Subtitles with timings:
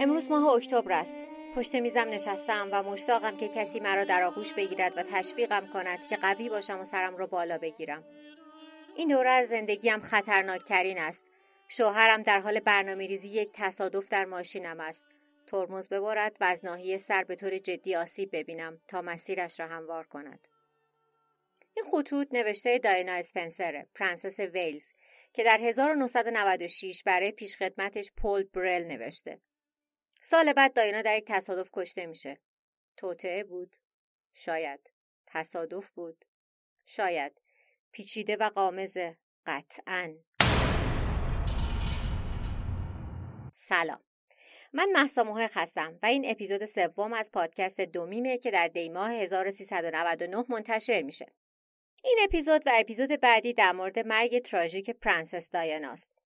[0.00, 1.26] امروز ماه اکتبر است.
[1.56, 6.16] پشت میزم نشستم و مشتاقم که کسی مرا در آغوش بگیرد و تشویقم کند که
[6.16, 8.04] قوی باشم و سرم را بالا بگیرم.
[8.96, 11.26] این دوره از زندگیم خطرناکترین است.
[11.68, 15.06] شوهرم در حال برنامه ریزی یک تصادف در ماشینم است.
[15.46, 20.06] ترمز ببرد و از ناحیه سر به طور جدی آسیب ببینم تا مسیرش را هموار
[20.06, 20.48] کند.
[21.76, 24.92] این خطوط نوشته دایانا اسپنسر پرنسس ویلز
[25.32, 29.40] که در 1996 برای پیشخدمتش پول برل نوشته.
[30.20, 32.40] سال بعد داینا در یک تصادف کشته میشه.
[32.96, 33.76] توطعه بود.
[34.32, 34.92] شاید.
[35.26, 36.24] تصادف بود.
[36.86, 37.40] شاید.
[37.92, 40.14] پیچیده و قامزه قطعا.
[43.54, 44.00] سلام.
[44.72, 50.44] من محسا محق هستم و این اپیزود سوم از پادکست دومیمه که در دیماه 1399
[50.48, 51.26] منتشر میشه.
[52.04, 56.17] این اپیزود و اپیزود بعدی در مورد مرگ تراژیک پرنسس دایاناست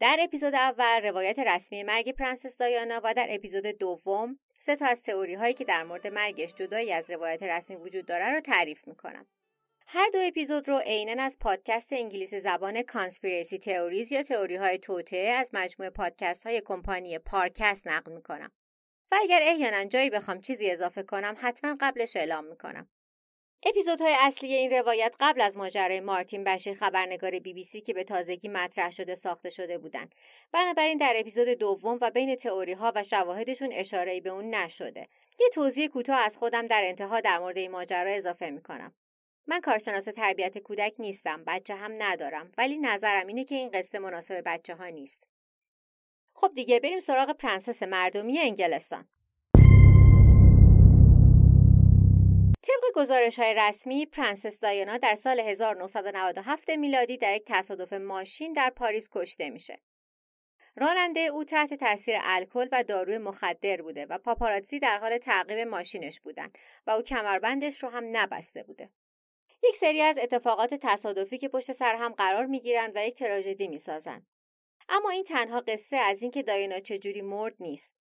[0.00, 5.02] در اپیزود اول روایت رسمی مرگ پرنسس دایانا و در اپیزود دوم سه تا از
[5.02, 9.26] تئوری هایی که در مورد مرگش جدایی از روایت رسمی وجود داره رو تعریف می‌کنم.
[9.86, 15.30] هر دو اپیزود رو عینا از پادکست انگلیسی زبان Conspiracy Theories یا تئوری های توطئه
[15.30, 18.52] از مجموعه پادکست های کمپانی Parcast نقل می‌کنم.
[19.12, 22.88] و اگر احیانا جایی بخوام چیزی اضافه کنم حتما قبلش اعلام می‌کنم.
[23.62, 28.04] اپیزودهای اصلی این روایت قبل از ماجرای مارتین بشیر خبرنگار بی بی سی که به
[28.04, 30.14] تازگی مطرح شده ساخته شده بودند.
[30.52, 35.08] بنابراین در اپیزود دوم و بین تئوری ها و شواهدشون اشاره به اون نشده.
[35.40, 38.94] یه توضیح کوتاه از خودم در انتها در مورد این ماجرا اضافه می‌کنم.
[39.46, 44.42] من کارشناس تربیت کودک نیستم، بچه هم ندارم، ولی نظرم اینه که این قصه مناسب
[44.46, 45.28] بچه ها نیست.
[46.34, 49.08] خب دیگه بریم سراغ پرنسس مردمی انگلستان.
[52.62, 58.70] طبق گزارش های رسمی پرنسس دایانا در سال 1997 میلادی در یک تصادف ماشین در
[58.70, 59.80] پاریس کشته میشه.
[60.76, 66.20] راننده او تحت تاثیر الکل و داروی مخدر بوده و پاپاراتزی در حال تعقیب ماشینش
[66.20, 68.90] بودند و او کمربندش رو هم نبسته بوده.
[69.62, 74.26] یک سری از اتفاقات تصادفی که پشت سر هم قرار می‌گیرند و یک تراژدی می‌سازند.
[74.88, 77.99] اما این تنها قصه از اینکه دایانا چجوری مرد نیست.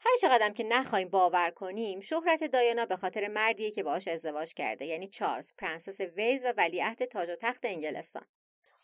[0.00, 4.86] هر چقدر که نخواهیم باور کنیم شهرت دایانا به خاطر مردیه که باهاش ازدواج کرده
[4.86, 8.26] یعنی چارلز پرنس ویلز و ولیعهد تاج و تخت انگلستان.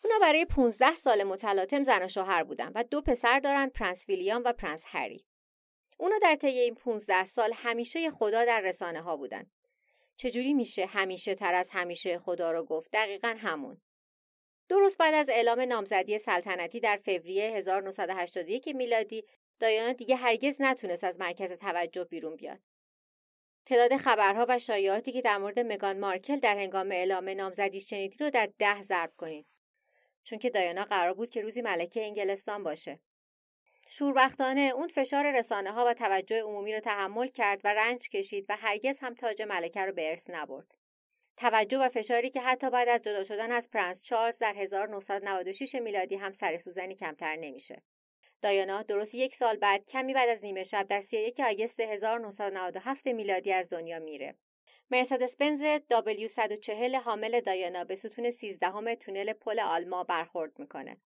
[0.03, 4.41] اونا برای 15 سال متلاطم زن و شوهر بودن و دو پسر دارن پرنس ویلیام
[4.45, 5.25] و پرنس هری.
[5.97, 9.51] اونا در طی این 15 سال همیشه خدا در رسانه ها بودن.
[10.17, 13.81] چجوری میشه همیشه تر از همیشه خدا رو گفت؟ دقیقا همون.
[14.69, 19.25] درست بعد از اعلام نامزدی سلطنتی در فوریه 1981 میلادی
[19.59, 22.59] دایانا دیگه هرگز نتونست از مرکز توجه بیرون بیاد.
[23.65, 28.29] تعداد خبرها و شایعاتی که در مورد مگان مارکل در هنگام اعلام نامزدی شنیدی رو
[28.29, 29.45] در ده ضرب کنید.
[30.23, 32.99] چون که دایانا قرار بود که روزی ملکه انگلستان باشه.
[33.89, 38.55] شوربختانه اون فشار رسانه ها و توجه عمومی رو تحمل کرد و رنج کشید و
[38.55, 40.75] هرگز هم تاج ملکه رو به ارث نبرد.
[41.37, 46.15] توجه و فشاری که حتی بعد از جدا شدن از پرنس چارلز در 1996 میلادی
[46.15, 47.81] هم سر سوزنی کمتر نمیشه.
[48.45, 53.53] دایانا درست یک سال بعد کمی بعد از نیمه شب در 31 آگست 1997 میلادی
[53.53, 54.35] از دنیا میره.
[54.91, 55.61] مرسدس بنز
[55.91, 60.97] W140 حامل دایانا به ستون 13 تونل پل آلما برخورد می‌کنه.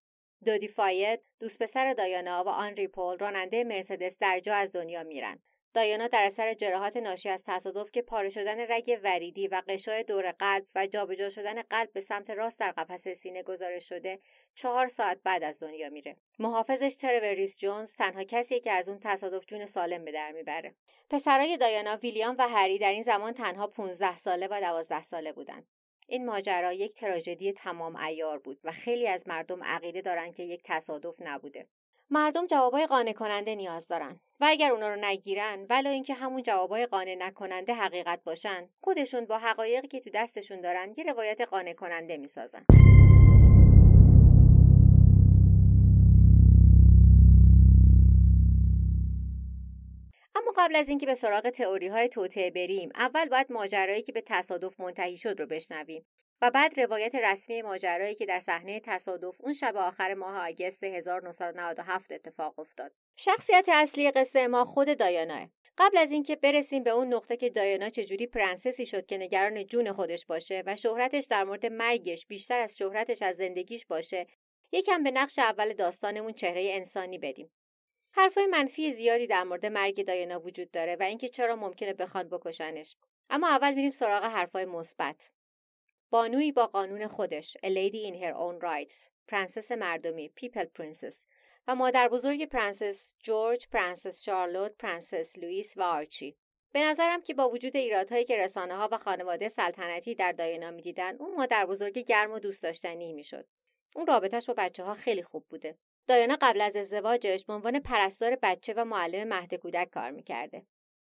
[0.45, 5.39] دودی فاید دوست پسر دایانا و آنری پول راننده مرسدس در جا از دنیا میرن.
[5.73, 10.31] دایانا در اثر جراحات ناشی از تصادف که پاره شدن رگ وریدی و قشای دور
[10.31, 14.19] قلب و جابجا شدن قلب به سمت راست در قفس سینه گزارش شده
[14.55, 16.15] چهار ساعت بعد از دنیا میره.
[16.39, 20.75] محافظش تروریس جونز تنها کسی که از اون تصادف جون سالم به در می‌بره.
[21.09, 25.67] پسرای دایانا ویلیام و هری در این زمان تنها 15 ساله و 12 ساله بودند
[26.07, 30.61] این ماجرا یک تراژدی تمام ایار بود و خیلی از مردم عقیده دارند که یک
[30.63, 31.67] تصادف نبوده.
[32.09, 34.19] مردم جوابای قانع کننده نیاز دارن.
[34.41, 39.37] و اگر اونا رو نگیرن ولی اینکه همون جوابای قانع نکننده حقیقت باشن خودشون با
[39.37, 42.65] حقایقی که تو دستشون دارن یه روایت قانع کننده می‌سازن
[50.35, 54.21] اما قبل از اینکه به سراغ تئوری های توطعه بریم اول باید ماجرایی که به
[54.21, 56.05] تصادف منتهی شد رو بشنویم
[56.41, 62.11] و بعد روایت رسمی ماجرایی که در صحنه تصادف اون شب آخر ماه آگست 1997
[62.11, 62.91] اتفاق افتاد.
[63.21, 65.49] شخصیت اصلی قصه ما خود دایاناه.
[65.77, 69.91] قبل از اینکه برسیم به اون نقطه که دایانا چجوری پرنسسی شد که نگران جون
[69.91, 74.27] خودش باشه و شهرتش در مورد مرگش بیشتر از شهرتش از زندگیش باشه
[74.71, 77.51] یکم به نقش اول داستانمون چهره انسانی بدیم.
[78.11, 82.95] حرفای منفی زیادی در مورد مرگ دایانا وجود داره و اینکه چرا ممکنه بخوان بکشنش.
[83.29, 85.31] اما اول میریم سراغ حرفای مثبت.
[86.09, 91.25] بانوی با قانون خودش A Lady in Her Own Rights پرنسس مردمی People's Princess.
[91.69, 96.37] و مادر بزرگ پرنسس جورج، پرنسس شارلوت، پرنسس لوئیس و آرچی.
[96.71, 101.15] به نظرم که با وجود ایرادهایی که رسانه ها و خانواده سلطنتی در دایانا می‌دیدن
[101.15, 103.47] اون مادر بزرگ گرم و دوست داشتنی می‌شد.
[103.95, 105.77] اون رابطه‌ش با بچه ها خیلی خوب بوده.
[106.07, 110.65] دایانا قبل از ازدواجش به عنوان پرستار بچه و معلم مهد کودک کار می‌کرده.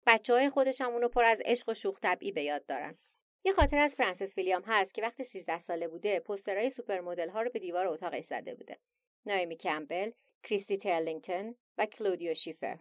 [0.07, 2.99] بچه های خودش هم اونو پر از عشق و شوخ طبعی به یاد دارن.
[3.45, 7.43] یه خاطره از پرنسس ویلیام هست که وقتی 13 ساله بوده پوسترهای سوپر مدل ها
[7.43, 8.79] رو به دیوار اتاقش زده بوده.
[9.27, 10.11] نائومی کمبل
[10.43, 12.79] کریستی ترلینگتون و کلودیا شیفر.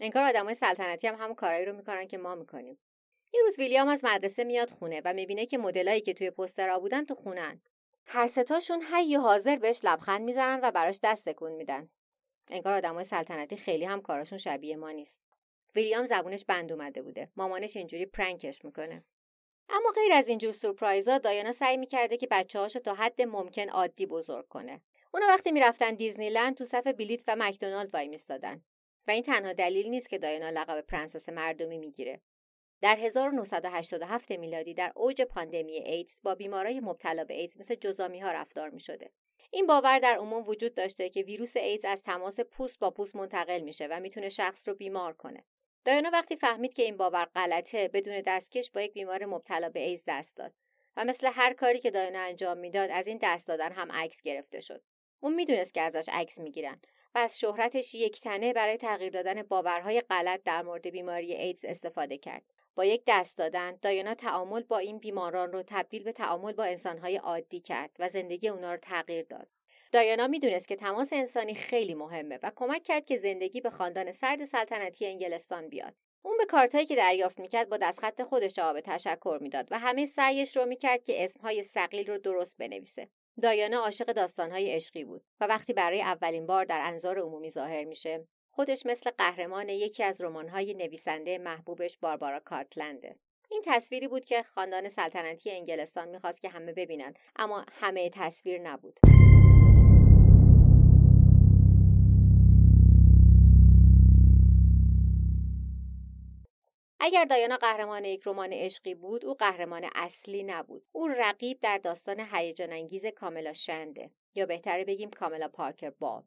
[0.00, 2.78] انگار آدمای سلطنتی هم همون کارایی رو می‌کنن که ما می‌کنیم.
[3.34, 7.04] یه روز ویلیام از مدرسه میاد خونه و می‌بینه که مدلایی که توی پوسترها بودن
[7.04, 7.60] تو خونن.
[8.06, 11.90] هر ستاشون حی و حاضر بهش لبخند می‌زنن و براش دست تکون میدن.
[12.50, 15.26] انگار آدمای سلطنتی خیلی هم کاراشون شبیه ما نیست.
[15.74, 17.30] ویلیام زبونش بند اومده بوده.
[17.36, 19.04] مامانش اینجوری prank ش می‌کنه.
[19.68, 24.48] اما غیر از اینجور سورپرایزا دایانا سعی می‌کرده که بچه تا حد ممکن عادی بزرگ
[24.48, 24.80] کنه.
[25.16, 28.64] اونا وقتی می‌رفتن دیزنیلند تو صف بلیت و مکدونالد وای میستادن
[29.06, 32.20] و این تنها دلیل نیست که دایانا لقب پرنسس مردمی می‌گیره
[32.80, 38.30] در 1987 میلادی در اوج پاندمی ایدز با بیمارای مبتلا به ایدز مثل جزامی ها
[38.30, 39.12] رفتار می شده.
[39.50, 43.60] این باور در عموم وجود داشته که ویروس ایدز از تماس پوست با پوست منتقل
[43.60, 45.44] میشه و می‌تونه شخص رو بیمار کنه.
[45.84, 50.04] دایانا وقتی فهمید که این باور غلطه بدون دستکش با یک بیمار مبتلا به ایدز
[50.06, 50.54] دست داد
[50.96, 54.60] و مثل هر کاری که دایانا انجام می‌داد از این دست دادن هم عکس گرفته
[54.60, 54.82] شد.
[55.20, 56.80] اون می‌دونست که ازش عکس می‌گیرن
[57.14, 62.18] و از شهرتش یک تنه برای تغییر دادن باورهای غلط در مورد بیماری ایدز استفاده
[62.18, 62.42] کرد.
[62.74, 67.16] با یک دست دادن دایانا تعامل با این بیماران رو تبدیل به تعامل با انسانهای
[67.16, 69.48] عادی کرد و زندگی اونا رو تغییر داد.
[69.92, 74.44] دایانا می‌دونست که تماس انسانی خیلی مهمه و کمک کرد که زندگی به خاندان سرد
[74.44, 75.94] سلطنتی انگلستان بیاد.
[76.22, 80.56] اون به کارتهایی که دریافت می‌کرد با دستخط خودش جواب تشکر می‌داد و همه سعیش
[80.56, 83.08] رو می‌کرد که اسمهای سقیل رو درست بنویسه.
[83.42, 88.28] دایانا عاشق داستانهای عشقی بود و وقتی برای اولین بار در انظار عمومی ظاهر میشه
[88.50, 93.16] خودش مثل قهرمان یکی از رمان‌های نویسنده محبوبش باربارا کارتلنده.
[93.50, 99.00] این تصویری بود که خاندان سلطنتی انگلستان می‌خواست که همه ببینن اما همه تصویر نبود.
[107.06, 110.88] اگر دایانا قهرمان یک رمان عشقی بود او قهرمان اصلی نبود.
[110.92, 114.10] او رقیب در داستان هیجان انگیز کامیلا شنده.
[114.34, 116.22] یا بهتره بگیم کامیلا پارکر بولز.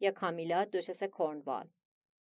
[0.00, 1.68] یا کامیلا دوشس کورنوال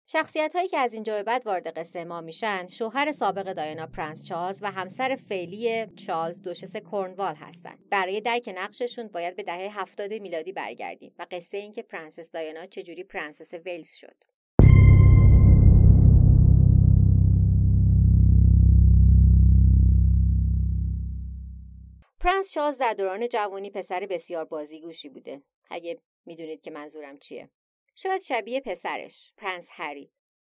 [0.06, 4.24] شخصیت هایی که از اینجا به بعد وارد قصه ما میشن شوهر سابق دایانا پرنس
[4.24, 10.12] چارلز و همسر فعلی چارلز دوشس کورنوال هستند برای درک نقششون باید به دهه هفتاد
[10.12, 14.24] میلادی برگردیم و قصه اینکه پرنسس دایانا چجوری پرنسس ویلز شد.
[22.28, 25.42] پرنس چارلز در دوران جوانی پسر بسیار بازیگوشی بوده.
[25.70, 27.50] اگه می‌دونید که منظورم چیه.
[27.94, 30.12] شاید شبیه پسرش پرنس هری.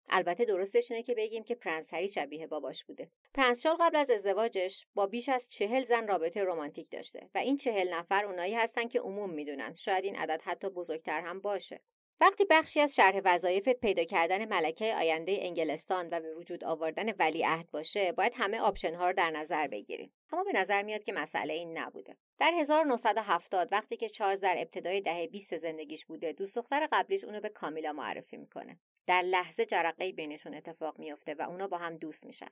[0.09, 3.11] البته درستش اینه که بگیم که پرنس هری شبیه باباش بوده.
[3.33, 7.57] پرنس چارلز قبل از ازدواجش با بیش از چهل زن رابطه رمانتیک داشته و این
[7.57, 9.73] چهل نفر اونایی هستن که عموم می‌دونن.
[9.73, 11.81] شاید این عدد حتی بزرگتر هم باشه.
[12.21, 17.71] وقتی بخشی از شرح وظایفت پیدا کردن ملکه آینده انگلستان و به وجود آوردن ولیعهد
[17.71, 21.53] باشه باید همه option ها رو در نظر بگیریم اما به نظر میاد که مسئله
[21.53, 22.17] این نبوده.
[22.37, 27.39] در 1970 وقتی که چارلز در ابتدای دهه 20 زندگیش بوده دوست دختر قبلیش اونو
[27.39, 28.79] به کامیلا معرفی می‌کنه.
[29.07, 32.49] در لحظه جرقه بینشون اتفاق میفته و اونا با هم دوست میشن.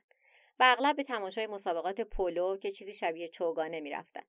[0.60, 4.22] و اغلب به تماشای مسابقات پولو که چیزی شبیه چوگانه می‌رفتن.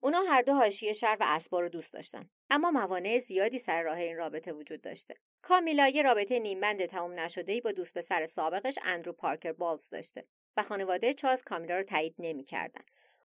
[0.00, 2.30] اونا هر دو حاشیه شهر و اسبا رو دوست داشتن.
[2.50, 5.14] اما موانع زیادی سر راه این رابطه وجود داشته.
[5.42, 10.24] کامیلا یه رابطه نیمبند تمام نشده ای با دوست پسر سابقش اندرو پارکر بالز داشته
[10.56, 12.82] و خانواده چاز کامیلا رو تایید نمی‌کردن.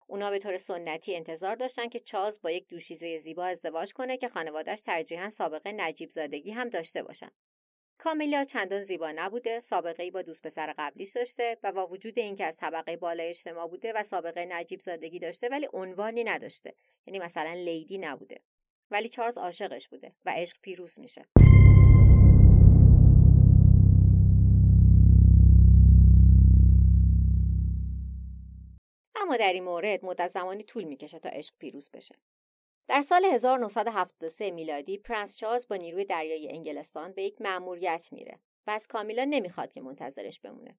[0.06, 4.28] اونا به طور سنتی انتظار داشتن که چاز با یک دوشیزه زیبا ازدواج کنه که
[4.28, 7.30] خانوادهش ترجیحاً سابقه نجیب زادگی هم داشته باشن.
[7.98, 12.44] کامیلا چندان زیبا نبوده سابقه ای با دوست پسر قبلیش داشته و با وجود اینکه
[12.44, 16.74] از طبقه بالای اجتماع بوده و سابقه نجیب زادگی داشته ولی عنوانی نداشته.
[17.06, 18.40] یعنی مثلا لیدی نبوده.
[18.90, 21.24] ولی چارلز عاشقش بوده و عشق پیروز میشه.
[29.16, 32.14] اما در این مورد مدت زمانی طول می‌کشه تا عشق پیروز بشه.
[32.88, 38.70] در سال 1973 میلادی پرنس چارلز با نیروی دریایی انگلستان به یک مأموریت میره و
[38.70, 40.78] از کامیلا نمی‌خواد که منتظرش بمونه.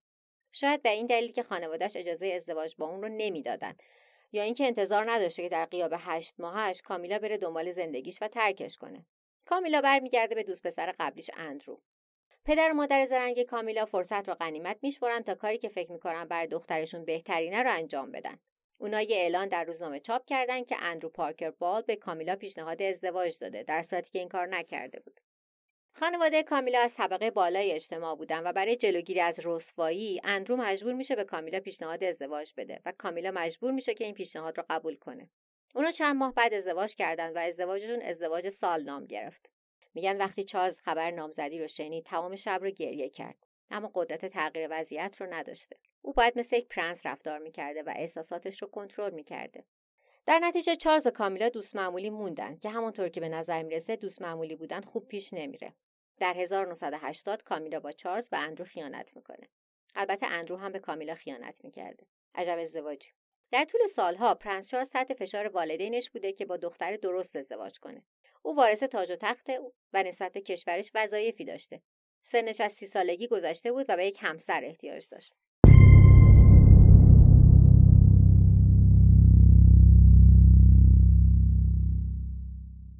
[0.51, 3.75] شاید به این دلیل که خانوادهش اجازه ازدواج با اون رو نمی‌دادن
[4.31, 8.77] یا اینکه انتظار نداشته که در قیاب هشت ماهش کامیلا بره دنبال زندگیش و ترکش
[8.77, 9.05] کنه.
[9.45, 11.81] کامیلا برمیگرده به دوست پسر قبلیش اندرو.
[12.45, 16.45] پدر و مادر زرنگ کامیلا فرصت رو غنیمت میشورن تا کاری که فکر می‌کنن بر
[16.45, 18.39] دخترشون بهترینه رو انجام بدن.
[18.77, 23.39] اونا یه اعلان در روزنامه چاپ کردن که اندرو پارکر بال به کامیلا پیشنهاد ازدواج
[23.39, 25.19] داده در صورتی که این کار نکرده بود.
[25.91, 31.15] خانواده کامیلا از طبقه بالای اجتماع بودن و برای جلوگیری از رسوایی اندرو مجبور میشه
[31.15, 35.29] به کامیلا پیشنهاد ازدواج بده و کامیلا مجبور میشه که این پیشنهاد رو قبول کنه.
[35.75, 39.51] اونا چند ماه بعد ازدواج کردن و ازدواجشون ازدواج سال نام گرفت.
[39.93, 43.37] میگن وقتی چارلز خبر نامزدی رو شنید تمام شب رو گریه کرد
[43.71, 45.77] اما قدرت تغییر وضعیت رو نداشته.
[46.07, 49.65] او باید مثل یک پرنس رفتار می‌کرده و احساساتش رو کنترل می‌کرده.
[50.25, 54.21] در نتیجه چارلز و کامیلا دوست معمولی موندن که همونطور که به نظر می‌رسه دوست
[54.21, 55.73] معمولی بودن خوب پیش نمیره.
[56.19, 59.49] در 1980 کامیلا با چارلز به اندرو خیانت می‌کنه.
[59.95, 62.07] البته اندرو هم به کامیلا خیانت می‌کرده.
[62.35, 63.09] عجب ازدواجی.
[63.51, 68.05] در طول سالها پرنس چارلز تحت فشار والدینش بوده که با دختر درست ازدواج کنه.
[68.41, 69.49] او وارث تاج و تخت
[69.93, 71.81] و نسبت به کشورش وظایفی داشته.
[72.21, 75.33] سنش از سی سالگی گذشته بود و به یک همسر احتیاج داشت.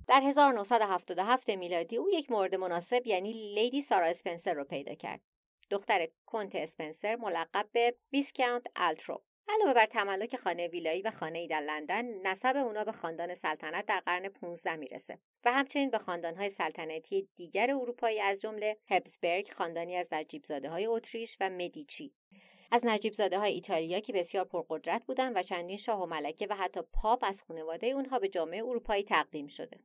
[0.07, 5.21] در 1977 میلادی او یک مورد مناسب یعنی لیدی سارا اسپنسر رو پیدا کرد.
[5.69, 9.24] دختر کنت اسپنسر ملقب به Viscount Althorp.
[9.49, 13.85] علاوه بر تملک خانه ویلایی و خانه ای در لندن نسب اونا به خاندان سلطنت
[13.85, 19.95] در قرن 15 می‌رسه و همچنین به خاندانهای سلطنتی دیگر اروپایی از جمله هبسبرگ خاندانی
[19.95, 22.13] از نجیبزاده های اتریش و مدیچی
[22.71, 26.81] از نجیبزاده های ایتالیا که بسیار پرقدرت بودند و چندین شاه و ملکه و حتی
[26.93, 29.79] پاپ از خانواده اونها به جامعه اروپایی تقدیم شده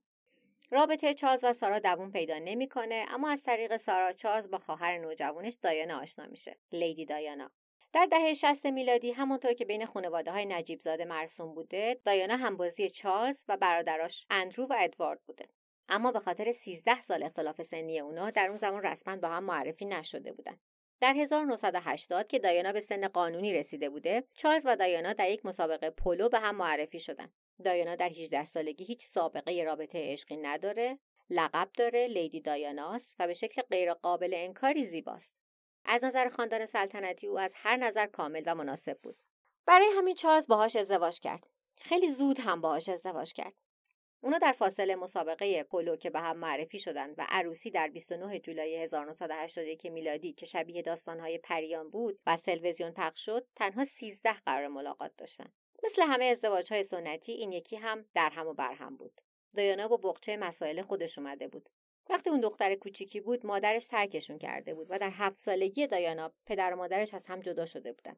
[0.72, 5.56] رابطه چارلز و سارا دوون پیدا نمی‌کنه اما از طریق سارا چارلز با خواهر نوجوانش
[5.62, 7.50] دایانا آشنا میشه لیدی دایانا.
[7.92, 12.90] در دهه 60 میلادی همونطور که بین خانواده های نجیب زاده مرسوم بوده دایانا همبازی
[12.90, 15.48] چارلز و برادراش اندرو و ادوارد بوده.
[15.88, 19.84] اما به خاطر 13 سال اختلاف سنی اونا در اون زمان رسما با هم معرفی
[19.84, 20.60] نشده بودن.
[21.00, 25.90] در 1980 که دایانا به سن قانونی رسیده بوده چارلز و دایانا در یک مسابقه
[25.90, 27.32] پولو به هم معرفی شدن.
[27.62, 30.98] دایانا در 18 سالگی هیچ سابقه رابطه عشقی نداره
[31.30, 35.42] لقب داره لیدی دایاناس و به شکل غیرقابل انکاری زیباست.
[35.84, 39.22] از نظر خاندان سلطنتی او از هر نظر کامل و مناسب بود.
[39.66, 41.46] برای همین چارلز باهاش ازدواج کرد.
[41.80, 43.54] خیلی زود هم باهاش ازدواج کرد.
[44.20, 48.76] اونا در فاصله مسابقه پولو که به هم معرفی شدند و عروسی در 29 جولای
[48.76, 55.12] 1981 میلادی که شبیه داستانهای پریان بود و تلویزیون پخش شد تنها 13 قرار ملاقات
[55.16, 59.20] داشتند مثل همه ازدواج های سنتی این یکی هم در هم و بر هم بود.
[59.54, 61.68] دایانا با بقچه مسائل خودش اومده بود.
[62.10, 66.72] وقتی اون دختر کوچیکی بود مادرش ترکشون کرده بود و در هفت سالگی دایانا پدر
[66.72, 68.16] و مادرش از هم جدا شده بودن.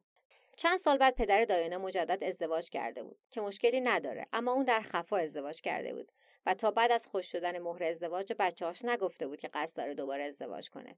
[0.57, 4.81] چند سال بعد پدر دایانا مجدد ازدواج کرده بود که مشکلی نداره اما اون در
[4.81, 6.11] خفا ازدواج کرده بود
[6.45, 10.23] و تا بعد از خوش شدن مهر ازدواج بچه‌هاش نگفته بود که قصد داره دوباره
[10.23, 10.95] ازدواج کنه.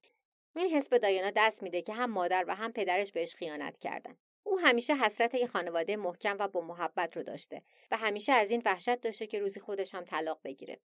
[0.55, 4.17] این حس به دایانا دست میده که هم مادر و هم پدرش بهش خیانت کردن.
[4.47, 7.61] او همیشه حسرت یه خانواده محکم و با محبت رو داشته
[7.91, 10.79] و همیشه از این وحشت داشته که روزی خودش هم طلاق بگیره.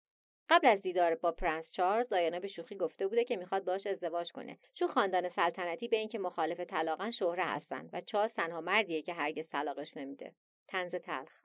[0.49, 4.33] قبل از دیدار با پرنس چارلز دایانا به شوخی گفته بوده که می‌خواد باش ازدواج
[4.33, 4.59] کنه.
[4.75, 9.49] چون خاندان سلطنتی به اینکه مخالف طلاقن شهره هستن و چارلز تنها مردیه که هرگز
[9.49, 10.35] طلاقش نمیده.
[10.69, 11.43] تنز تلخ.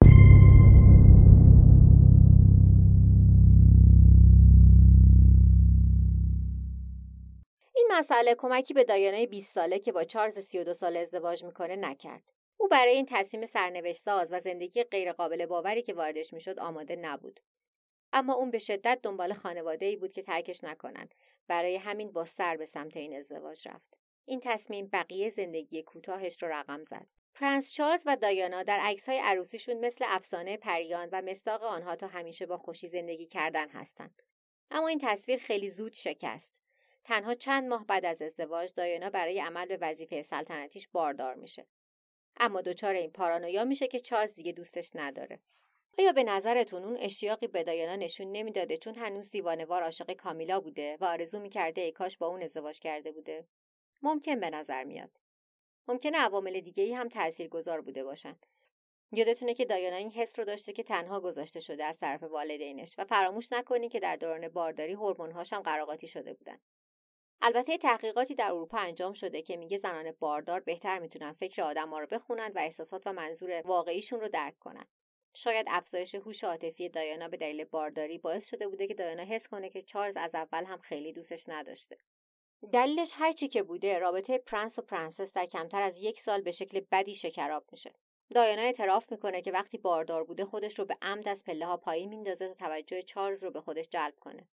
[7.97, 12.23] مسئله کمکی به دایانه 20 ساله که با چارلز 32 ساله ازدواج می‌کنه نکرد.
[12.57, 17.39] او برای این تصمیم سرنوشت ساز و زندگی غیرقابل باوری که واردش می‌شد آماده نبود.
[18.13, 21.15] اما اون به شدت دنبال خانواده ای بود که ترکش نکنند.
[21.47, 23.99] برای همین با سر به سمت این ازدواج رفت.
[24.25, 27.07] این تصمیم بقیه زندگی کوتاهش رو رقم زد.
[27.33, 32.45] پرنس چارلز و دایانا در عکس‌های عروسیشون مثل افسانه پریان و مستاق آنها تا همیشه
[32.45, 34.21] با خوشی زندگی کردن هستند.
[34.71, 36.64] اما این تصویر خیلی زود شکست.
[37.05, 41.67] تنها چند ماه بعد از ازدواج دایانا برای عمل به وظیفه سلطنتیش باردار میشه.
[42.39, 45.39] اما دچار این پارانویا میشه که چارلز دیگه دوستش نداره.
[45.99, 50.97] آیا به نظرتون اون اشتیاقی به دایانا نشون نمی‌داده چون هنوز دیوانوار عاشق کامیلا بوده
[51.01, 53.47] و آرزو می‌کرده ای کاش با اون ازدواج کرده بوده؟
[54.01, 55.11] ممکن به نظر میاد.
[55.87, 57.09] ممکنه عوامل دیگه ای هم
[57.51, 58.45] گذار بوده باشند
[59.11, 63.05] یادتونه که دایانا این حس رو داشته که تنها گذاشته شده از طرف والدینش و
[63.05, 66.59] فراموش نکنید که در دوران بارداری هورمون‌هاش هم قراقاتی شده بودن.
[67.41, 72.07] البته تحقیقاتی در اروپا انجام شده که میگه زنان باردار بهتر می‌تونن فکر آدما رو
[72.07, 74.85] بخونن و احساسات و منظور واقعیشون رو درک کنن.
[75.33, 79.69] شاید افزایش هوش عاطفی دایانا به دلیل بارداری باعث شده بوده که دایانا حس کنه
[79.69, 81.97] که چارلز از اول هم خیلی دوستش نداشته.
[82.73, 86.51] دلیلش هر چی که بوده رابطه پرنس و پرنسس در کمتر از یک سال به
[86.51, 87.93] شکل بدی شکراب میشه.
[88.33, 92.09] دایانا اعتراف می‌کنه که وقتی باردار بوده خودش رو به عمد از پله ها پایین
[92.09, 94.47] میندازه تا توجه چارلز رو به خودش جلب کنه.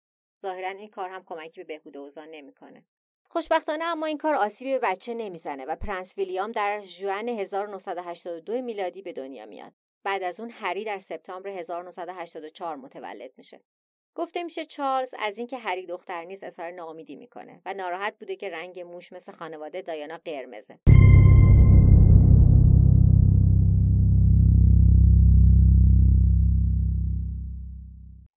[0.42, 2.84] ظاهرا این کار هم کمکی به بهبود اوضاع نمی‌کنه.
[3.28, 9.02] خوشبختانه اما این کار آسیبی به بچه نمی‌زنه و پرنس ویلیام در ژوئن 1982 میلادی
[9.02, 9.72] به دنیا میاد.
[10.04, 13.60] بعد از اون هری در سپتامبر 1984 متولد میشه.
[14.14, 18.50] گفته میشه چارلز از اینکه هری دختر نیست اظهار ناامیدی می‌کنه و ناراحت بوده که
[18.50, 20.80] رنگ موش مثل خانواده دایانا قرمزه.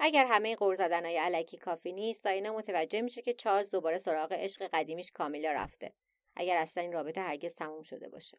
[0.06, 4.70] اگر همه قور های علکی کافی نیست داینا متوجه میشه که چارلز دوباره سراغ عشق
[4.74, 5.94] قدیمیش کامیلا رفته
[6.36, 8.38] اگر اصلا این رابطه هرگز تموم شده باشه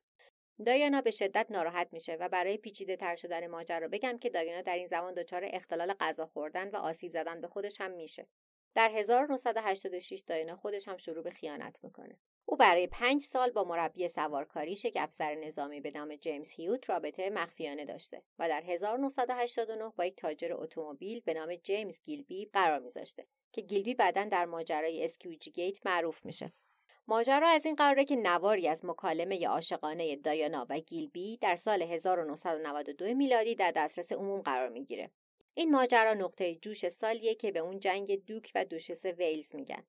[0.67, 4.75] دایانا به شدت ناراحت میشه و برای پیچیده تر شدن ماجرا بگم که دایانا در
[4.75, 8.27] این زمان دچار اختلال غذا خوردن و آسیب زدن به خودش هم میشه.
[8.75, 12.19] در 1986 دایانا خودش هم شروع به خیانت می‌کنه.
[12.55, 17.31] او برای پنج سال با مربی سوارکاریش یک افسر نظامی به نام جیمز هیوت رابطه
[17.31, 23.27] مخفیانه داشته و در 1989 با یک تاجر اتومبیل به نام جیمز گیلبی قرار میذاشته
[23.53, 26.53] که گیلبی بعدا در ماجرای Squidgygate معروف میشه.
[27.09, 33.15] ماجرا از این قراره که نواری از مکالمه عاشقانه دایانا و گیلبی در سال 1992
[33.15, 35.11] میلادی در دسترس عموم قرار می‌گیره.
[35.55, 39.85] این ماجرا نقطه جوش سالیه که به اون جنگ دوک و دوشس ویلز میگن.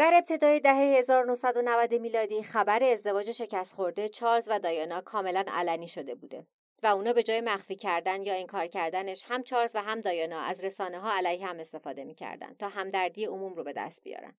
[0.00, 6.14] در ابتدای دهه 1990 میلادی خبر ازدواج شکست خورده چارلز و دایانا کاملا علنی شده
[6.14, 6.46] بوده.
[6.82, 10.64] و اونا به جای مخفی کردن یا انکار کردنش هم چارلز و هم دایانا از
[10.64, 14.36] رسانه ها علیه هم استفاده می‌کردن تا همدردی عموم رو به دست بیارن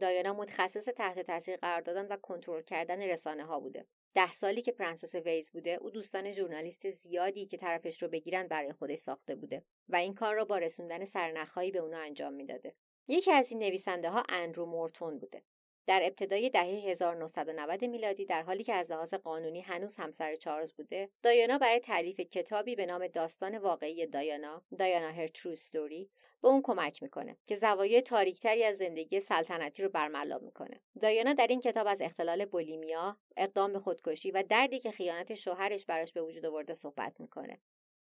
[0.00, 4.72] دایانا متخصص تحت تاثیر قرار دادن و کنترل کردن رسانه ها بوده ده سالی که
[4.72, 9.64] پرنسس ویلز بوده او دوستان ژورنالیست زیادی که طرفش رو بگیرن برای خودش ساخته بوده
[9.88, 12.74] و این کار را با رسوندن سرنخهایی به اونا انجام می‌داده
[13.08, 15.42] یکی از این نویسنده ها اندرو مورتون بوده.
[15.86, 21.10] در ابتدای دهه 1990 میلادی در حالی که از لحاظ قانونی هنوز همسر چارلز بوده
[21.22, 26.10] دایانا برای تألیف کتابی به نام داستان واقعی دایانا Diana Her True Story
[26.42, 30.80] به اون کمک می‌کنه که زوایای تاریکتری از زندگی سلطنتی رو برملا می‌کنه.
[31.00, 35.84] دایانا در این کتاب از اختلال بولیمیا اقدام به خودکشی و دردی که خیانت شوهرش
[35.84, 37.60] براش به وجود آورده صحبت می‌کنه.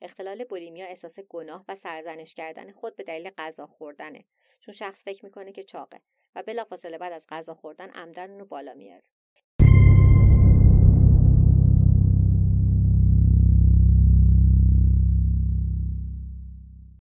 [0.03, 4.25] اختلال بولیمیا احساس گناه و سرزنش کردن خود به دلیل غذا خوردنه.
[4.61, 6.01] چون شخص فکر می‌کنه که چاقه
[6.35, 9.03] و بلافاصله بعد از غذا خوردن عمدن رو بالا میاره.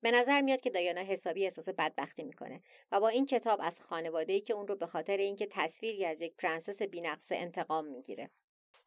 [0.02, 4.41] به نظر میاد که دایانا حسابی احساس بدبختی می‌کنه و با این کتاب از خانواده‌ای
[4.41, 8.30] که اون رو به خاطر اینکه تصویری از یک پرنسس بینقصه انتقام می‌گیره.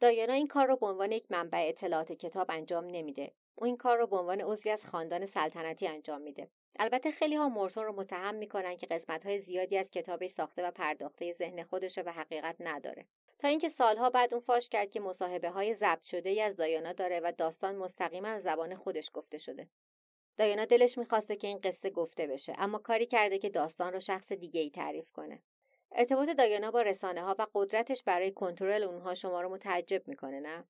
[0.01, 3.33] دایانا این کار رو به عنوان یک منبع اطلاعات کتاب انجام نمیده.
[3.55, 6.49] او این کار رو به عنوان عضوی از خاندان سلطنتی انجام میده.
[6.79, 10.71] البته خیلی ها مورتون رو متهم می‌کنن که قسمت های زیادی از کتابش ساخته و
[10.71, 13.07] پرداخته ذهن خودشه و حقیقت نداره.
[13.39, 16.93] تا اینکه سالها بعد اون فاش کرد که مصاحبه های ضبط شده ای از دایانا
[16.93, 19.69] داره و داستان مستقیما از زبان خودش گفته شده.
[20.37, 24.33] دایانا دلش می‌خواسته که این قصه گفته بشه اما کاری کرده که داستان رو شخص
[24.33, 25.43] دیگه ای تعریف کنه.
[25.93, 30.65] ارتباط دایانا با رسانه ها و قدرتش برای کنترل اونها شما رو متعجب می‌کنه نه؟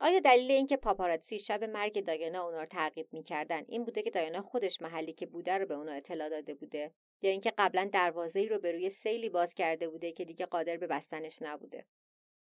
[0.00, 4.42] آیا دلیل اینکه پاپاراتسی شب مرگ دایانا اونا رو تعقیب می‌کردن این بوده که دایانا
[4.42, 8.48] خودش محلی که بوده رو به اونا اطلاع داده بوده؟ یا اینکه قبلا دروازه ای
[8.48, 11.86] رو به روی سیلی باز کرده بوده که دیگه قادر به بستنش نبوده؟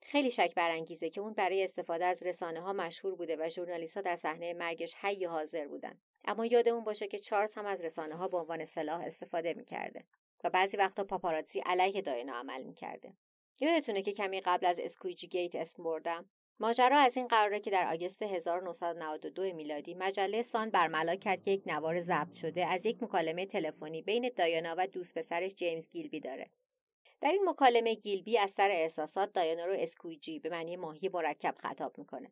[0.01, 4.01] خیلی شک برانگیزه که اون برای استفاده از رسانه ها مشهور بوده و ژورنالیست ها
[4.01, 5.99] در صحنه مرگش حی حاضر بودن.
[6.25, 10.03] اما یادمون باشه که چارلز هم از رسانه ها به عنوان سلاح استفاده می‌کرده
[10.43, 13.13] و بعضی وقتا پاپاراتسی علیه دایانا عمل می‌کرده.
[13.61, 18.23] یادتونه که کمی قبل از Squidgygate اسم بردم؟ ماجرا از این قراره که در آگوست
[18.23, 24.01] 1992 میلادی مجله سان برملا کرد که یک نوار ضبط شده از یک مکالمه تلفنی
[24.01, 26.49] بین دایانا و دوست پسرش جیمز گیلبی داره.
[27.21, 31.97] در این مکالمه گیلبی از سر احساسات دایانا رو Squidgy به معنی ماهی مرکب خطاب
[31.97, 32.31] می‌کنه.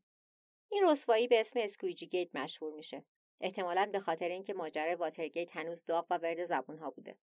[0.70, 3.04] این رسوایی به اسم Squidgygate مشهور میشه.
[3.42, 7.18] احتمالا به خاطر اینکه ماجرای واترگیت هنوز داغ و ورد زبون ها بوده.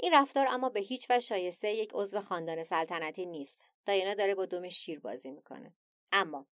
[0.00, 3.64] این رفتار اما به هیچ وجه شایسته یک عضو خاندان سلطنتی نیست.
[3.86, 5.74] دایانا داره با دم شیر بازی می‌کنه.
[6.12, 6.46] اما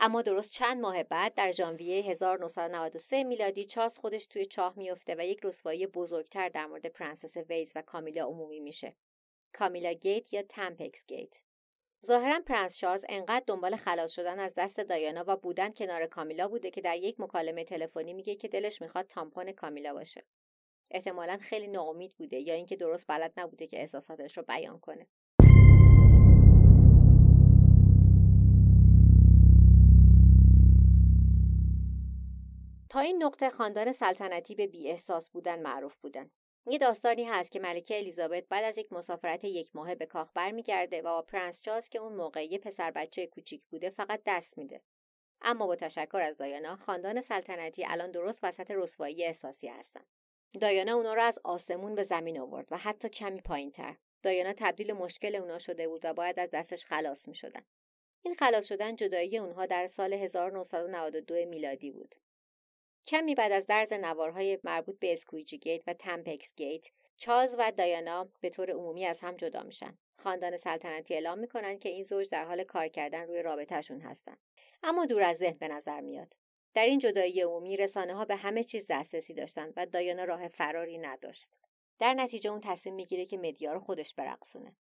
[0.00, 5.26] اما درست چند ماه بعد در ژانویه 1993 میلادی چارلز خودش توی چاه میفته و
[5.26, 8.96] یک رسوایی بزرگتر در مورد پرنس ویلز و کامیلا عمومی میشه.
[9.52, 11.42] Camillagate یا Tampaxgate.
[12.06, 16.70] ظاهرا پرنس چارلز انقدر دنبال خلاص شدن از دست دایانا و بودن کنار کامیلا بوده
[16.70, 20.24] که در یک مکالمه تلفنی میگه که دلش می‌خواد تامپون کامیلا باشه.
[20.90, 25.06] احتمالا خیلی ناامید بوده یا اینکه درست بلد نبوده که احساساتش رو بیان کنه.
[32.90, 36.30] تا این نقطه خاندان سلطنتی به بی احساس بودن معروف بودن.
[36.66, 41.00] یه داستانی هست که ملکه الیزابت بعد از یک مسافرت یک ماهه به کاخ برمیگرده
[41.00, 44.82] و با پرنس چارلز که اون موقع یه پسر بچه کوچیک بوده فقط دست میده.
[45.42, 50.04] اما با تشکر از دایانا خاندان سلطنتی الان درست وسط رسوایی احساسی هستن.
[50.60, 53.96] دایانا اونا رو از آسمون به زمین آورد و حتی کمی پایین تر.
[54.22, 57.62] دایانا تبدیل مشکل اونا شده بود و باید از دستش خلاص می شدن.
[58.22, 62.14] این خلاص شدن جدایی اونها در سال 1992 میلادی بود.
[63.06, 68.70] کمی بعد از درز نوارهای مربوط به Squidgygate و Tampaxgate چارلز و دایانا به طور
[68.70, 69.98] عمومی از هم جدا میشن.
[70.16, 74.36] خاندان سلطنتی اعلام می‌کنن که این زوج در حال کار کردن روی رابطهشون هستن.
[74.82, 76.36] اما دور از ذهن به نظر میاد.
[76.74, 80.98] در این جدایی عمومی رسانه ها به همه چیز دسترسی داشتند و دایانا راه فراری
[80.98, 81.58] نداشت.
[81.98, 84.76] در نتیجه اون تصمیم می‌گیره که مدیا رو خودش برقصونه.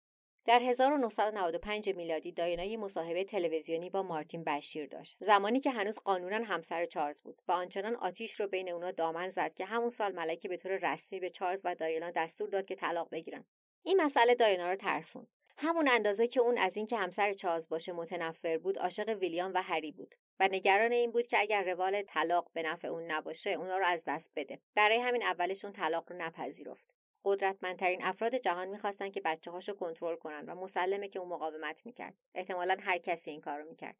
[0.46, 5.24] در 1995 میلادی دایانا مصاحبه تلویزیونی با مارتین بشیر داشت.
[5.24, 9.54] زمانی که هنوز قانونا همسر چارلز بود و آنچنان آتیش رو بین اونا دامن زد
[9.54, 13.08] که همون سال ملکه به طور رسمی به چارلز و دایانا دستور داد که طلاق
[13.10, 13.44] بگیرن.
[13.82, 15.26] این مسئله دایانا رو ترسون
[15.58, 19.92] همون اندازه که اون از اینکه همسر چارلز باشه متنفر بود عاشق ویلیام و هری
[19.92, 23.84] بود و نگران این بود که اگر روال طلاق به نفع اون نباشه اونا رو
[23.86, 24.60] از دست بده.
[24.74, 26.93] برای همین اولشون طلاق رو نپذیرفت.
[27.24, 32.14] قدرتمندترین افراد جهان می‌خواستن که بچه هاشو کنترل کنن و مسلمه که اون مقاومت می‌کرد.
[32.34, 33.96] احتمالا هر کسی این کارو می‌کرد.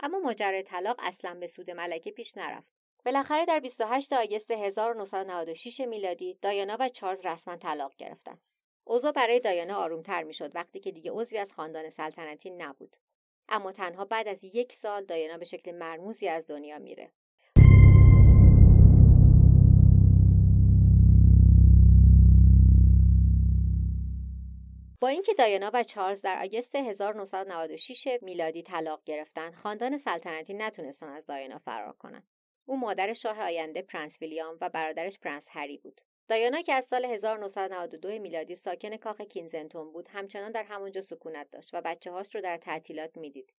[0.00, 2.68] اما ماجرای طلاق اصلا به سود ملکه پیش نرفت.
[3.04, 8.40] بالاخره در 28 آگوست 1996 میلادی دایانا و چارلز رسما طلاق گرفتن.
[8.84, 12.96] اوضاع برای دایانا آرومتر می‌شد وقتی که دیگه عضوی از خاندان سلطنتی نبود.
[13.48, 17.12] اما تنها بعد از یک سال دایانا به شکل مرموزی از دنیا میره.
[25.06, 31.26] با اینکه دایانا و چارلز در آگست 1996 میلادی طلاق گرفتن خاندان سلطنتی نتونستن از
[31.26, 32.22] دایانا فرار کنن.
[32.64, 36.00] او مادر شاه آینده پرنس ویلیام و برادرش پرنس هری بود.
[36.28, 41.70] دایانا که از سال 1992 میلادی ساکن کاخ کنزینگتون بود همچنان در همونجا سکونت داشت
[41.72, 43.54] و بچه هاش رو در تعطیلات می‌دید.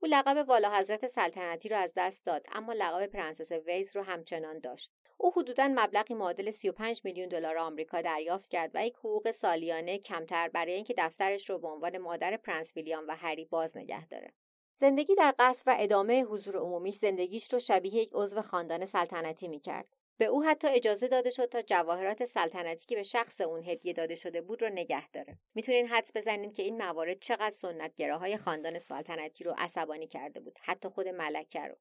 [0.00, 4.58] او لقب والا حضرت سلطنتی رو از دست داد اما لقب پرنسس ویلز رو همچنان
[4.58, 4.92] داشت.
[5.20, 10.48] او حدودا مبلغی معادل 35 میلیون دلار آمریکا دریافت کرد و یک حقوق سالیانه کمتر
[10.48, 14.32] برای اینکه دفترش رو به عنوان مادر پرنس ویلیام و هری باز نگه داره.
[14.74, 19.96] زندگی در قصر و ادامه حضور عمومی زندگیش رو شبیه یک عضو خاندان سلطنتی می‌کرد.
[20.18, 24.14] به او حتی اجازه داده شد تا جواهرات سلطنتی که به شخص اون هدیه داده
[24.14, 25.38] شده بود رو نگه داره.
[25.54, 30.88] می‌تونین حدس بزنید که این موارد چقدر سنتگراهای خاندان سلطنتی رو عصبانی کرده بود، حتی
[30.88, 31.74] خود ملکه رو.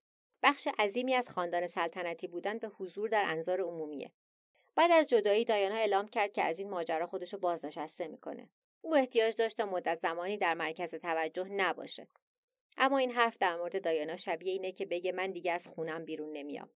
[0.48, 4.12] بخش عظیمی از خاندان سلطنتی بودن به حضور در انظار عمومیه.
[4.76, 8.50] بعد از جدایی دایانا اعلام کرد که از این ماجرا خودش رو بازنشسته می‌کنه.
[8.82, 12.08] او احتیاج داشت تا مدت زمانی در مرکز توجه نباشه.
[12.78, 16.32] اما این حرف در مورد دایانا شبیه اینه که بگه من دیگه از خونم بیرون
[16.34, 16.70] نمیام.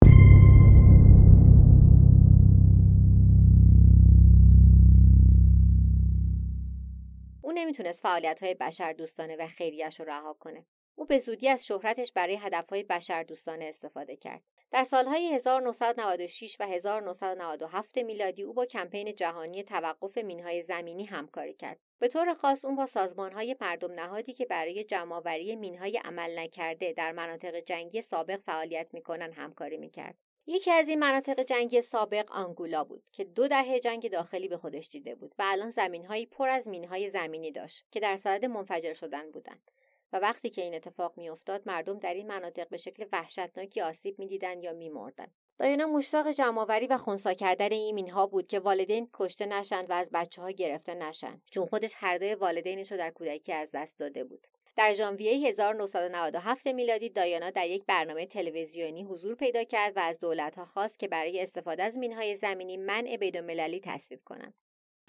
[7.42, 10.66] او نمی‌تونست فعالیت های بشر دوستانه و خیریش رو رها کنه.
[10.96, 14.42] او به زودی از شهرتش برای هدفهای بشردوستانه استفاده کرد.
[14.72, 21.80] در سالهای 1996 و 1997 میلادی او با کمپین جهانی توقف مینهای زمینی همکاری کرد.
[22.00, 27.12] به طور خاص اون با سازمانهای مردم نهادی که برای جمعآوری مینهای عمل نکرده در
[27.12, 30.16] مناطق جنگی سابق فعالیت می‌کنن همکاری می‌کرد.
[30.46, 34.88] یکی از این مناطق جنگی سابق آنگولا بود که دو دهه جنگ داخلی به خودش
[34.88, 39.32] دیده بود و الان زمینهایی پر از مینهای زمینی داشت که در صدد منفجر شدن
[39.32, 39.72] بودند.
[40.14, 44.64] و وقتی که این اتفاق میافتاد مردم در این مناطق به شکل وحشتناکی آسیب می‌دیدند
[44.64, 49.90] یا میمردند دایانا مشتاق جمعآوری و خونسا کردن این مینها بود که والدین کشته نشند
[49.90, 53.72] و از بچه ها گرفته نشند چون خودش هر دوی والدینش رو در کودکی از
[53.74, 54.48] دست داده بود.
[54.76, 60.66] در ژانویه 1997 میلادی دایانا در یک برنامه تلویزیونی حضور پیدا کرد و از دولتها
[60.66, 64.54] خواست که برای استفاده از مینهای زمینی منع بینالمللی تصویب کنند.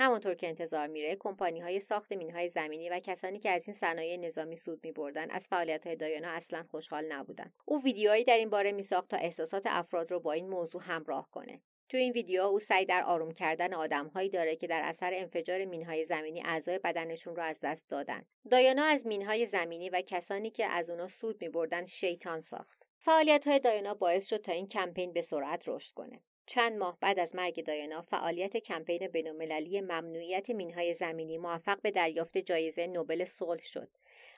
[0.03, 4.17] همانطور که انتظار میره کمپانی های ساخت مینهای زمینی و کسانی که از این صنایع
[4.17, 8.73] نظامی سود میبردن از فعالیت های دایانا اصلا خوشحال نبودن او ویدیوهایی در این باره
[8.73, 11.61] میساخت تا احساسات افراد رو با این موضوع همراه کنه
[11.93, 16.05] تو این ویدیو او سعی در آروم کردن آدمهایی داره که در اثر انفجار مینهای
[16.05, 18.23] زمینی اعضای بدنشون رو از دست دادن.
[18.51, 22.87] دایانا از مینهای زمینی و کسانی که از اونا سود میبردن شیطان ساخت.
[22.99, 26.21] فعالیت های دایانا باعث شد تا این کمپین به سرعت رشد کنه.
[26.53, 32.39] چند ماه بعد از مرگ دایانا فعالیت کمپین بینالمللی ممنوعیت مینهای زمینی موفق به دریافت
[32.39, 33.89] جایزه نوبل صلح شد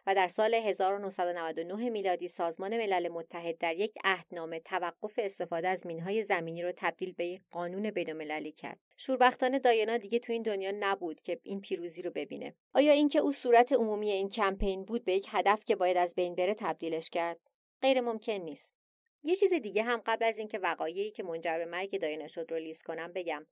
[0.07, 6.23] و در سال 1999 میلادی سازمان ملل متحد در یک عهدنامه توقف استفاده از مینهای
[6.23, 8.79] زمینی را تبدیل به یک قانون بینالمللی کرد.
[8.97, 12.55] شوربختانه دایانا دیگه تو این دنیا نبود که این پیروزی رو ببینه.
[12.75, 16.35] آیا اینکه او صورت عمومی این کمپین بود به یک هدف که باید از بین
[16.35, 17.39] بره تبدیلش کرد؟
[17.83, 18.84] غیر ممکن نیست.
[19.27, 22.59] یه چیز دیگه هم قبل از اینکه وقایعی که منجر به مرگ دایانا شد رو
[22.59, 23.47] لیست کنم بگم.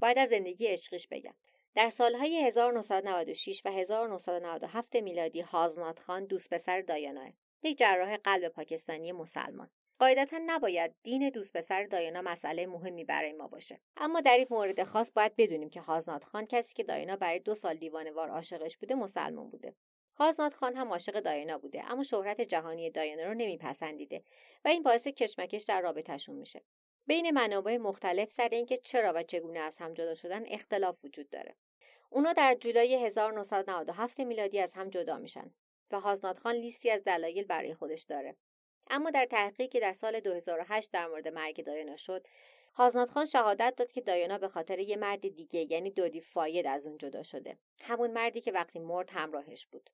[0.00, 1.34] باید از زندگی عشقیش بگم.
[1.74, 9.12] در سالهای 1996 و 1997 میلادی هازنات خان دوست پسر دایاناه یک جراح قلب پاکستانی
[9.12, 9.70] مسلمان.
[9.98, 13.80] قاعدتا نباید دین دوست پسر دایانا مسئله مهمی برای ما باشه.
[13.96, 17.54] اما در این مورد خاص باید بدونیم که هازنات خان کسی که دایانا برای دو
[17.54, 19.74] سال دیوانوار عاشقش بوده مسلمان بوده.
[20.16, 24.22] هازنات خان هم عاشق دایانا بوده اما شهرت جهانی دایانا رو نمیپسندیده
[24.64, 26.62] و این باعث کشمکش در رابطهشون میشه.
[27.06, 31.56] بین منابع مختلف سر اینکه چرا و چگونه از هم جدا شدن اختلاف وجود داره.
[32.10, 35.54] اونا در جولای 1997 میلادی از هم جدا میشن
[35.90, 38.36] و هازنات خان لیستی از دلایل برای خودش داره.
[38.90, 42.26] اما در تحقیقی که در سال 2008 در مورد مرگ دایانا شد
[42.74, 46.86] هازنات خان شهادت داد که دایانا به خاطر یه مرد دیگه یعنی دودی فاید از
[46.86, 47.58] اون جدا شده.
[47.80, 49.90] همون مردی که وقتی مرد همراهش بود.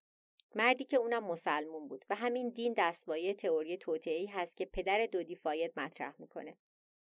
[0.54, 5.34] مردی که اونم مسلمون بود و همین دین دستبایه تئوری توطئه‌ای هست که پدر دودی
[5.34, 6.56] فاید مطرح می‌کنه.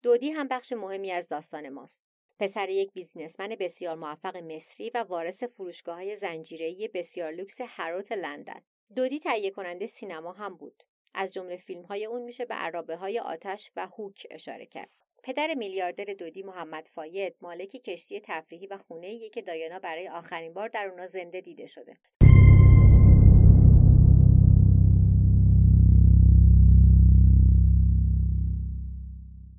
[0.02, 2.04] دودی هم بخش مهمی از داستان ماست.
[2.40, 8.62] پسر یک بیزینسمن بسیار موفق مصری و وارث فروشگاه های زنجیره‌ای بسیار لوکس هروت لندن.
[8.96, 10.84] دودی تهیه کننده سینما هم بود.
[11.14, 14.90] از جمله فیلم های اون میشه به عرابه های آتش و هوک اشاره کرد.
[15.24, 20.70] پدر میلیاردر دودی محمد فاید مالک کشتی تفریحی و خونه که دایانا برای آخرین بار
[20.70, 21.98] در اونا زنده دیده شده.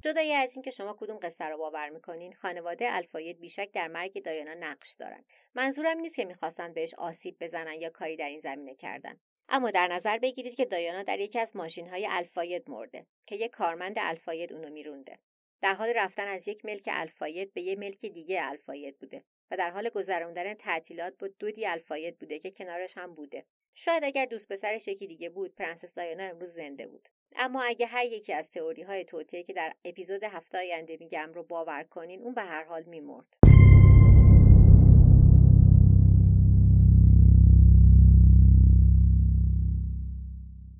[0.05, 4.55] جدای از اینکه شما کدوم قصه رو باور می‌کنین خانواده الفاید بیشک در مرگ دایانا
[4.55, 5.25] نقش دارن.
[5.55, 9.21] منظورم نیست که می‌خواستن بهش آسیب بزنن یا کاری در این زمینه کردن.
[9.55, 13.51] اما در نظر بگیرید که دایانا در یکی از ماشین های الفاید مرده که یک
[13.51, 15.19] کارمند الفاید اونو میرونده.
[15.61, 19.71] در حال رفتن از یک ملک الفاید به یک ملک دیگه الفاید بوده و در
[19.71, 23.47] حال گذراندن تعطیلات با دودی الفاید بوده که کنارش هم بوده.
[23.75, 27.09] شاید اگر دوست پسرش یکی دیگه بود پرنسس دایانا امروز زنده بود.
[27.37, 29.05] اما اگه هر یکی از تئوری های
[29.47, 33.37] که در اپیزود هفته آینده میگم رو باور کنین اون به هر حال میمرد.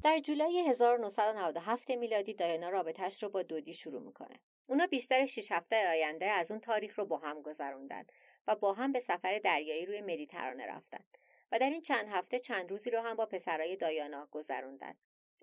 [0.05, 4.41] در جولای 1997 میلادی دایانا رابطش رو با دودی شروع می‌کنه.
[4.67, 8.07] اونا بیشتر 6 هفته آینده از اون تاریخ رو با هم گذروندن
[8.47, 11.05] و با هم به سفر دریایی روی مدیترانه رفتن
[11.53, 14.95] و در این چند هفته چند روزی رو هم با پسرای دایانا گذروندن.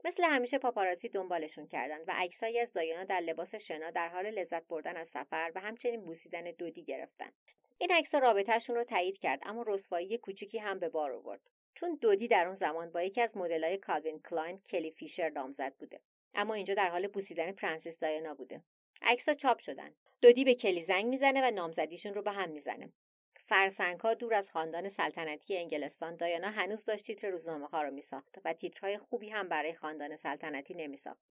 [0.06, 4.68] مثل همیشه پاپارازی دنبالشون کردند و عکسایی از دایانا در لباس شنا در حال لذت
[4.68, 7.32] بردن از سفر و همچنین بوسیدن دودی گرفتن.
[7.78, 11.42] این عکسها رابطهشون رو تایید کرد اما رسوایی کوچیکی هم به بار آورد.
[11.80, 16.02] چون دودی در اون زمان با یکی از مدل‌های کالوین کلاین کلی فیشر نامزد بوده.
[16.34, 18.64] اما اینجا در حال بوسیدن پرنسس دایانا بوده.
[19.02, 19.96] عکس‌ها چاپ شدن.
[20.22, 22.94] دودی به کلی زنگ می‌زنه و نامزدیشون رو به هم می‌زنه.
[23.36, 28.40] فرسنگ ها دور از خاندان سلطنتی انگلستان دایانا هنوز داشت تیتر روزنامه ها رو میساخت
[28.46, 31.29] و تیترهای خوبی هم برای خاندان سلطنتی نمیساخت.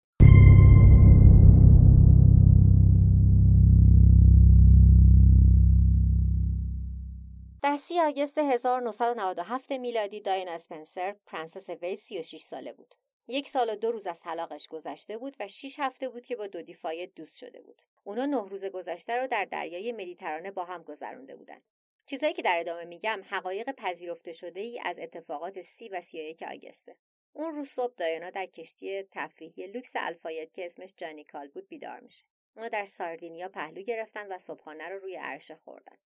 [7.67, 12.95] در سی آگست 1997 میلادی داینا اسپنسر پرنسس ولز 36 ساله بود.
[13.27, 16.47] یک سال و دو روز از طلاقش گذشته بود و 6 هفته بود که با
[16.47, 17.81] دودی فاید دوست شده بود.
[18.03, 21.61] اونا نه روز گذشته رو در دریای مدیترانه با هم گذرونده بودن.
[22.05, 26.95] چیزهایی که در ادامه میگم حقایق پذیرفته شده ای از اتفاقات سی و 31 آگسته.
[27.33, 31.99] اون روز صبح دایانا در کشتی تفریحی لوکس الفاید که اسمش جانی کال بود بیدار
[31.99, 32.23] میشه.
[32.55, 35.97] اونا در ساردینیا پهلو گرفتن و صبحانه رو روی عرشه خوردن.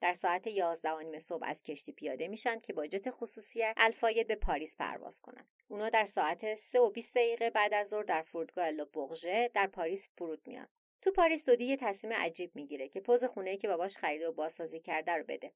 [0.00, 4.76] در ساعت 11 صبح از کشتی پیاده میشن که با جت خصوصی الفاید به پاریس
[4.76, 5.48] پرواز کنن.
[5.68, 10.08] اونا در ساعت 3 و 20 دقیقه بعد از ظهر در فرودگاه لوبورژه در پاریس
[10.18, 10.68] فرود میان.
[11.02, 14.80] تو پاریس دودی یه تصمیم عجیب می‌گیره که پز خونه که باباش خریده و بازسازی
[14.80, 15.52] کرده رو بده.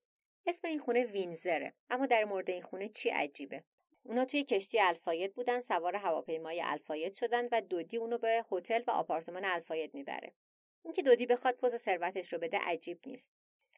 [0.47, 3.65] اسم این خونه وینزره اما در مورد این خونه چی عجیبه؟
[4.03, 8.91] اونا توی کشتی الفاید بودن سوار هواپیمای الفاید شدن و دودی اونو به هتل و
[8.91, 10.33] آپارتمان الفاید می‌بره.
[10.85, 13.31] اینکه دودی بخواد پوز ثروتش رو بده عجیب نیست.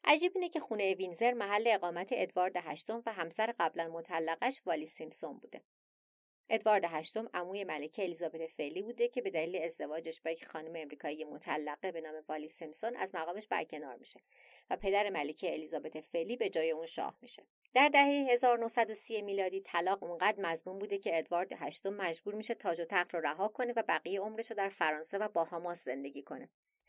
[0.08, 5.38] عجیب اینه که خونه وینزر محل اقامت ادوارد هشتم و همسر قبلا مطلقش والی سیمسون
[5.38, 5.62] بوده.
[6.48, 11.24] ادوارد هشتم عموی ملکه الیزابت فعلی بوده که به دلیل ازدواجش با یک خانم امریکایی
[11.24, 14.20] مطلقه به نام والی سیمسون از مقامش برکنار میشه
[14.70, 17.42] و پدر ملکه الیزابت فعلی به جای اون شاه میشه.
[17.74, 22.84] در دهه 1930 میلادی طلاق اونقدر مضمون بوده که ادوارد هشتم مجبور میشه تاج و
[22.84, 26.48] تخت رو رها کنه و بقیه عمرش رو در فرانسه و باهاماس زندگی کنه.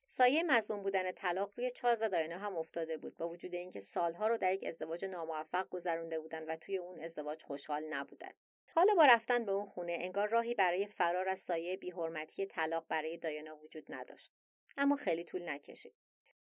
[0.10, 4.28] سایه مضمون بودن طلاق روی چارلز و دایانا هم افتاده بود با وجود اینکه سالها
[4.28, 8.32] رو در یک ازدواج ناموفق گذرونده بودن و توی اون ازدواج خوشحال نبودن.
[8.76, 13.18] حالا با رفتن به اون خونه انگار راهی برای فرار از سایه بیحرمتی طلاق برای
[13.18, 14.34] دایانا وجود نداشت.
[14.78, 15.94] اما خیلی طول نکشید.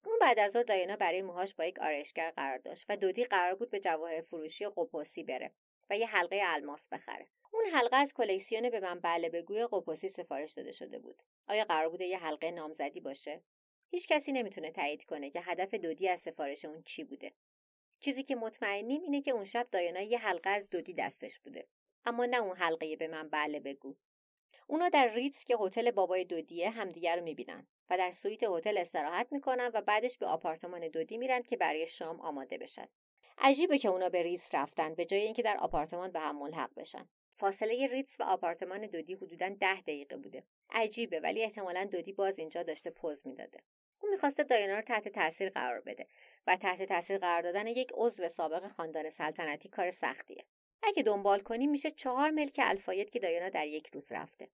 [0.04, 3.54] اون بعد از ظهر دایانا برای موهاش با یک آرایشگر قرار داشت و دودی قرار
[3.54, 5.52] بود به جواهر فروشی قپوسی بره
[5.90, 7.28] و یه حلقه الماس بخره.
[7.52, 11.22] اون حلقه از کلکسیون به من بله بگوی قپوسی سفارش داده شده بود.
[11.50, 13.42] آیا قرار بوده یه حلقه نامزدی باشه؟
[13.90, 17.32] هیچ کسی نمی‌تونه تایید کنه که هدف دودی از سفارش اون چی بوده.
[18.00, 21.68] چیزی که مطمئنیم اینه که اون شب دایانا یه حلقه از دودی دستش بوده.
[22.04, 23.96] اما نه اون حلقه به من بله بگو.
[24.66, 29.26] اونا در ریتز که هتل بابای دودیه همدیگر رو می‌بینن و در سویت هتل استراحت
[29.30, 32.86] می‌کنن و بعدش به آپارتمان دودی میرن که برای شام آماده بشن.
[33.38, 37.08] عجیبه که اونا به ریتز رفتن به جای اینکه در آپارتمان به هم ملحق بشن.
[37.40, 40.44] فاصله ریتز و آپارتمان دودی حدودا ده دقیقه بوده.
[40.70, 43.60] عجیبه ولی احتمالا دودی باز اینجا داشته پز می‌داده.
[44.00, 46.06] او می‌خواسته دایانا رو تحت تاثیر قرار بده
[46.46, 50.44] و تحت تاثیر قرار دادن یک عضو سابق خاندان سلطنتی کار سختیه.
[50.82, 54.48] اگه دنبال کنیم میشه چهار ملک الفاید که دایانا در یک روز رفته.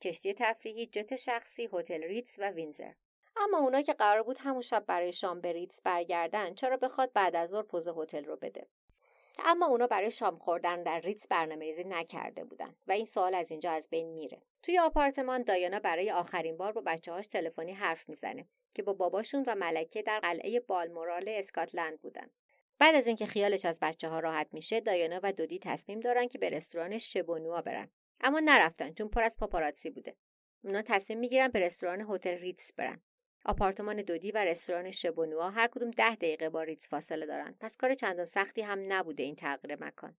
[0.00, 2.92] کشتی تفریحی جت شخصی هتل ریتز و وینزر.
[3.36, 7.36] اما اونا که قرار بود همون شب برای شام به ریتز برگردن چرا بخواد بعد
[7.36, 8.66] از ظهر پز هتل رو بده؟
[9.44, 13.50] اما اونا برای شام خوردن در ریتز برنامه ریزی نکرده بودن و این سوال از
[13.50, 14.42] اینجا از بین میره.
[14.62, 19.44] توی آپارتمان دایانا برای آخرین بار با بچه هاش تلفنی حرف می‌زنه که با باباشون
[19.46, 22.30] و ملکه در قلعه بالمورال اسکاتلند بودن.
[22.78, 26.38] بعد از اینکه خیالش از بچه ها راحت میشه دایانا و دودی تصمیم دارن که
[26.38, 27.90] به رستوران شبونوا برن.
[28.20, 30.16] اما نرفتن چون پر از پاپاراتسی بوده.
[30.64, 33.02] اونا تصمیم می‌گیرن به رستوران هتل ریتز برن.
[33.44, 37.56] آپارتمان دودی و رستوران شبونوا هر کدوم ده دقیقه با ریتز فاصله دارن.
[37.60, 40.16] پس کار چندان سختی هم نبوده این تغییر مکان.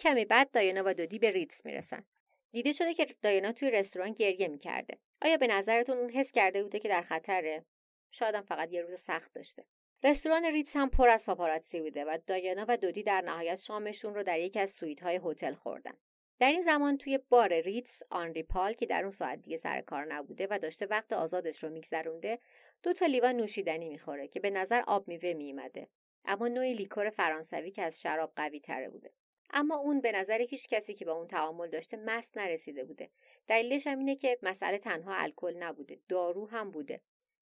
[0.00, 2.04] کمی بعد دایانا و دودی به ریتز می‌رسن.
[2.52, 4.98] دیده شده که دایانا توی رستوران گریه می‌کرده.
[5.22, 7.64] آیا به نظرتون اون حس کرده بوده که در خطره؟
[8.10, 9.64] شاید فقط یه روز سخت داشته.
[10.04, 14.22] رستوران ریتز هم پر از پاپاراتسی بوده و دایانا و دودی در نهایت شامشون رو
[14.22, 15.94] در یکی از سویت های هتل خوردن.
[16.40, 20.14] در این زمان توی بار ریتز آنری پال که در اون ساعت دیگه سر کار
[20.14, 22.38] نبوده و داشته وقت آزادش رو میگذرونده
[22.82, 25.88] دو تا لیوان نوشیدنی می‌خوره که به نظر آب میوه میومده
[26.24, 29.12] اما نوعی لیکور فرانسوی که از شراب قوی تره بوده.
[29.50, 33.10] اما اون به نظر هیچ کسی که با اون تعامل داشته مست نرسیده بوده.
[33.46, 37.00] دلیلش هم اینه که مسئله تنها الکل نبوده دارو هم بوده.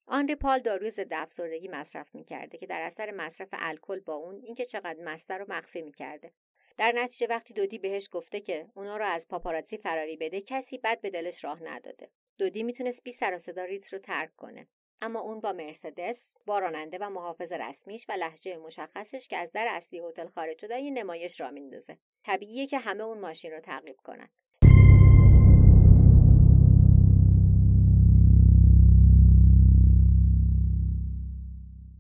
[0.07, 4.65] آنری پال داروی ضد افسردگی مصرف می‌کرده که در اثر مصرف الکل با اون اینکه
[4.65, 6.33] چقدر مسته رو مخفی می‌کرده.
[6.77, 11.01] در نتیجه وقتی دودی بهش گفته که اونا رو از پاپاراتسی فراری بده کسی بد
[11.01, 12.11] به دلش راه نداده.
[12.39, 14.69] دودی می‌تونست بی سر صدا ریتس رو ترک کنه.
[15.03, 19.67] اما اون با مرسدس با راننده و محافظ رسمیش و لحجه مشخصش که از در
[19.71, 21.99] اصلی هتل خارج شده یه نمایش را میندازه.
[22.25, 24.29] طبیعیه که همه اون ماشین رو تعقیب کنن.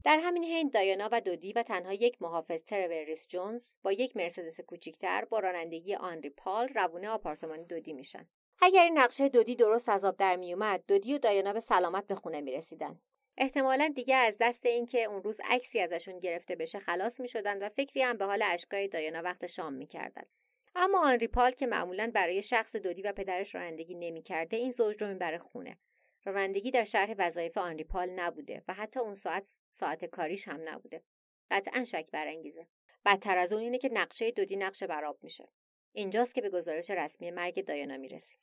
[0.05, 4.61] در همین حین دایانا و دودی و تنها یک محافظ تروریس جونز با یک مرسدس
[4.61, 8.29] کوچیکتر با رانندگی آنری پال روونه آپارتمان دودی میشن.
[8.63, 12.15] اگر این نقشه دودی درست از آب در میومد دودی و دایانا به سلامت به
[12.15, 13.01] خونه می‌رسیدن.
[13.37, 18.03] احتمالا دیگه از دست اینکه اون روز عکسی ازشون گرفته بشه خلاص می‌شدن و فکری
[18.03, 20.25] هم به حال اشکای دایانا وقت شام می‌کردن.
[20.75, 25.09] اما آنری پال که معمولا برای شخص دودی و پدرش رانندگی نمی‌کرده این زوج رو
[25.09, 25.79] می‌بره خونه.
[26.27, 31.03] رانندگی در شرح وظایف آنری پال نبوده و حتی اون ساعت ساعت کاریش هم نبوده.
[31.51, 32.67] قطعا شک برانگیزه.
[33.05, 35.49] بدتر از اون اینه که نقشه دودی نقشه براب میشه.
[35.93, 38.41] اینجاست که به گزارش رسمی مرگ دایانا می‌رسیم.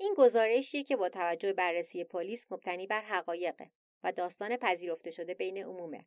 [0.00, 3.70] این گزارشیه که با توجه بررسی پلیس مبتنی بر حقایقه
[4.04, 6.06] و داستان پذیرفته شده بین عمومه.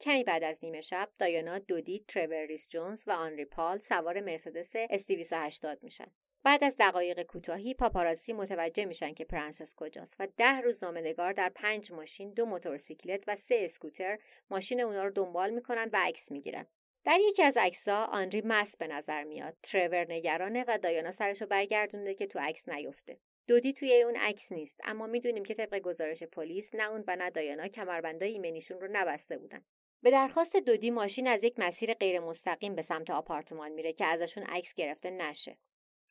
[0.00, 4.72] کمی بعد از نیمه شب دایانا دودی ترور ریس جونز و آنری پال سوار مرسدس
[4.74, 6.12] اس 280 میشن.
[6.42, 11.92] بعد از دقایق کوتاهی پاپاراتسی متوجه میشن که پرنسس کجاست و ده روزنامه‌نگار در پنج
[11.92, 14.18] ماشین دو موتورسیکلت و سه اسکوتر
[14.50, 16.66] ماشین اونا رو دنبال می‌کنن و عکس می‌گیرن.
[17.04, 19.56] در یکی از عکسها آنری مست به نظر میاد.
[19.62, 23.18] ترور نگرانه و دایانا سرش رو برگردونده که تو عکس نیفته.
[23.46, 27.30] دودی توی اون عکس نیست اما می‌دونیم که طبق گزارش پلیس نه اون و نه
[27.30, 29.64] دایانا کمربندای ایمنیشون رو نبسته بودن.
[30.06, 34.44] به درخواست دودی ماشین از یک مسیر غیر مستقیم به سمت آپارتمان میره که ازشون
[34.44, 35.58] عکس گرفته نشه.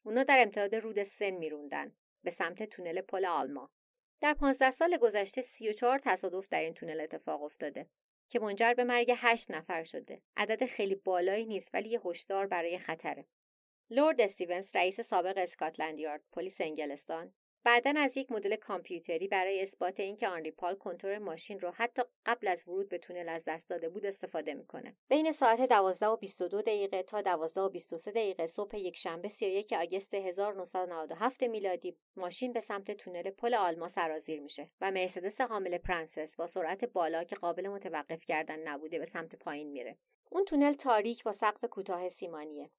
[0.03, 3.71] اونا در امتداد رود سن میروندن به سمت تونل پل آلما.
[4.21, 7.89] در 15 سال گذشته 34 تصادف در این تونل اتفاق افتاده
[8.29, 10.21] که منجر به مرگ 8 نفر شده.
[10.37, 13.25] عدد خیلی بالایی نیست ولی یه هشدار برای خطره.
[13.89, 17.33] لورد استیونز رئیس سابق اسکاتلند یارد پلیس انگلستان
[17.65, 22.47] بعدا از یک مدل کامپیوتری برای اثبات اینکه آنری پال کنترل ماشین رو حتی قبل
[22.47, 24.95] از ورود به تونل از دست داده بود استفاده می‌کنه.
[25.09, 29.73] بین ساعت 12 و 22 دقیقه تا 12 و 23 دقیقه صبح یک شنبه 31
[29.73, 36.35] آگوست 1997 میلادی ماشین به سمت تونل پل آلما سرازیر میشه و مرسدس حامل پرنسس
[36.35, 39.97] با سرعت بالا که قابل متوقف کردن نبوده به سمت پایین میره.
[40.29, 42.69] اون تونل تاریک با سقف کوتاه سیمانیه.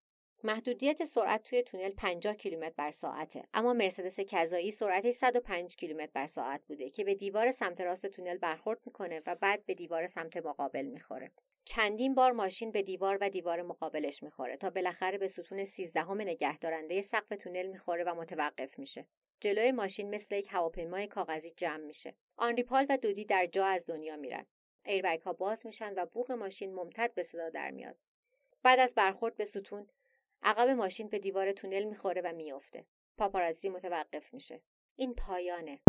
[0.44, 3.44] محدودیت سرعت توی تونل 50 کیلومتر بر ساعته.
[3.54, 8.38] اما مرسدس کذایی سرعتش 105 کیلومتر بر ساعت بوده که به دیوار سمت راست تونل
[8.38, 11.32] برخورد می‌کنه و بعد به دیوار سمت مقابل می‌خوره.
[11.64, 17.02] چندین بار ماشین به دیوار و دیوار مقابلش می‌خوره تا بالاخره به ستون سیزدهم نگهدارنده
[17.02, 19.06] سقف تونل می‌خوره و متوقف میشه.
[19.40, 22.14] جلوی ماشین مثل یک هواپیمای کاغذی جمع میشه.
[22.36, 24.46] آنری پال و دودی در جا از دنیا میرن.
[24.84, 27.96] ایربگ ها باز میشن و بوق ماشین ممتد به صدا در میاد.
[28.62, 29.86] بعد از برخورد به ستون
[30.42, 32.86] عقب ماشین به دیوار تونل می‌خوره و میافته.
[33.16, 34.60] پاپارازی متوقف میشه.
[34.96, 35.80] این پایانه.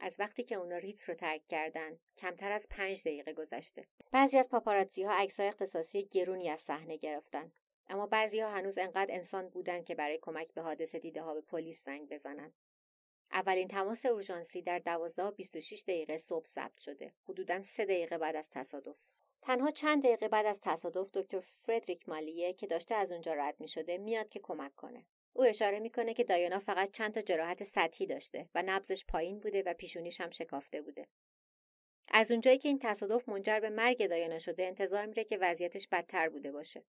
[0.00, 3.84] از وقتی که اونا ریتس رو ترک کردن کمتر از پنج دقیقه گذشته.
[4.12, 7.52] بعضی از پاپاراتزی ها عکسای اختصاصی گرونی از صحنه گرفتن.
[7.88, 11.40] اما بعضی ها هنوز انقدر انسان بودن که برای کمک به حادثه دیده ها به
[11.40, 12.52] پلیس زنگ بزنن.
[13.32, 18.36] اولین تماس اورژانسی در 12 و 26 دقیقه صبح ثبت شده حدودا سه دقیقه بعد
[18.36, 19.06] از تصادف
[19.42, 23.68] تنها چند دقیقه بعد از تصادف دکتر فردریک مالیه که داشته از اونجا رد می
[23.68, 28.06] شده میاد که کمک کنه او اشاره می‌کنه که دایانا فقط چند تا جراحت سطحی
[28.06, 31.08] داشته و نبزش پایین بوده و پیشونیش هم شکافته بوده.
[32.08, 36.28] از اونجایی که این تصادف منجر به مرگ دایانا شده انتظار میره که وضعیتش بدتر
[36.28, 36.84] بوده باشه.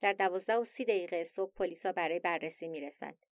[0.00, 3.26] در دوازده و سی دقیقه صبح پلیسا برای بررسی می‌رسند.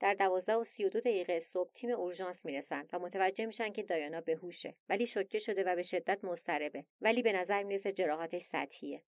[0.00, 3.82] در دوازده و سی و دو دقیقه صبح تیم اورژانس می‌رسند و متوجه میشن که
[3.82, 9.02] دایانا بهوشه ولی شوکه شده و به شدت مضطربه ولی به نظر می‌رسه جراحاتش سطحیه.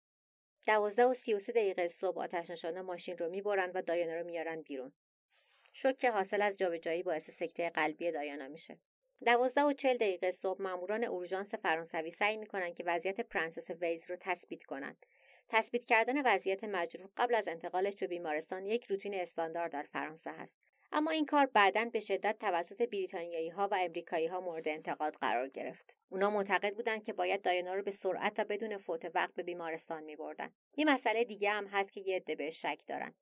[0.67, 4.63] دوازده و سی و سه دقیقه صبح آتش ماشین رو می‌برند و دایانا رو میارن
[4.63, 4.93] بیرون.
[5.73, 8.79] شوک حاصل از جابجایی باعث سکته قلبی دایانا میشه.
[9.27, 14.17] دوازده و چل دقیقه صبح ماموران اورژانس فرانسوی سعی می‌کنن که وضعیت پرنسس ولز رو
[14.21, 15.07] تثبیت کنند
[15.49, 20.59] تثبیت کردن وضعیت مجروح قبل از انتقالش به بیمارستان یک روتین استاندارد در فرانسه هست.
[20.93, 25.49] اما این کار بعدا به شدت توسط بریتانیایی ها و امریکایی ها مورد انتقاد قرار
[25.49, 25.97] گرفت.
[26.09, 30.03] اونا معتقد بودند که باید دایانا رو به سرعت و بدون فوت وقت به بیمارستان
[30.03, 30.53] می بردن.
[30.77, 33.15] یه مسئله دیگه هم هست که یه عده بهش شک دارن.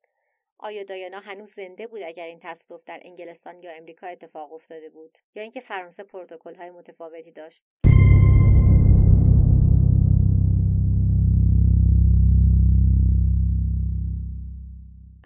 [0.59, 5.19] آیا دایانا هنوز زنده بود اگر این تصادف در انگلستان یا امریکا اتفاق افتاده بود
[5.35, 7.65] یا اینکه فرانسه پروتکل های متفاوتی داشت؟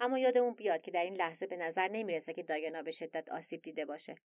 [0.03, 3.61] اما یادمون بیاد که در این لحظه به نظر نمی‌رسه که دایانا به شدت آسیب
[3.61, 4.15] دیده باشه.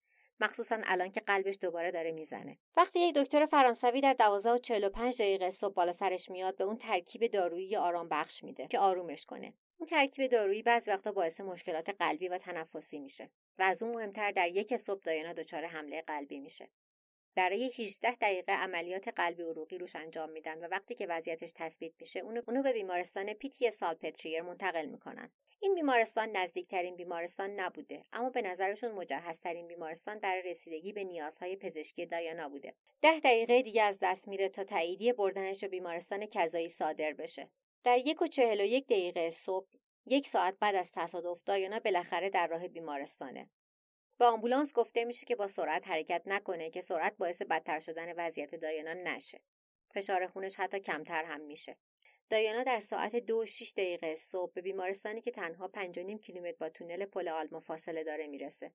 [0.40, 2.58] مخصوصا الان که قلبش دوباره داره می‌زنه.
[2.76, 6.76] وقتی یک دکتر فرانسوی در 12 و 45 دقیقه صبح بالا سرش میاد به اون
[6.76, 9.54] ترکیب دارویی آرام بخش میده که آرومش کنه.
[9.80, 14.30] این ترکیب دارویی بعضی وقتا باعث مشکلات قلبی و تنفسی میشه و از اون مهمتر
[14.30, 16.68] در یک صبح دایانا دچار حمله قلبی میشه.
[17.34, 22.20] برای 18 دقیقه عملیات قلبی عروقی روش انجام میدن و وقتی که وضعیتش تثبیت میشه
[22.20, 25.30] اونو, اونو به بیمارستان پیتی سالپتریر منتقل می‌کنن.
[25.60, 32.06] این بیمارستان نزدیکترین بیمارستان نبوده اما به نظرشون مجهزترین بیمارستان برای رسیدگی به نیازهای پزشکی
[32.06, 32.74] دایانا بوده.
[33.02, 37.50] ده دقیقه دیگه از دست میره تا تاییدیه بردنش به بیمارستان کذایی صادر بشه.
[37.84, 39.68] در یک و چهل و یک دقیقه صبح
[40.06, 43.50] یک ساعت بعد از تصادف دایانا بالاخره در راه بیمارستانه.
[44.18, 48.54] به آمبولانس گفته میشه که با سرعت حرکت نکنه که سرعت باعث بدتر شدن وضعیت
[48.54, 49.40] دایانا نشه.
[49.94, 51.76] فشار خونش حتی کمتر هم میشه.
[52.30, 56.56] دایانا در ساعت دو و شیش دقیقه صبح به بیمارستانی که تنها پنج نیم کیلومتر
[56.60, 58.72] با تونل پل آلما فاصله داره می‌رسه.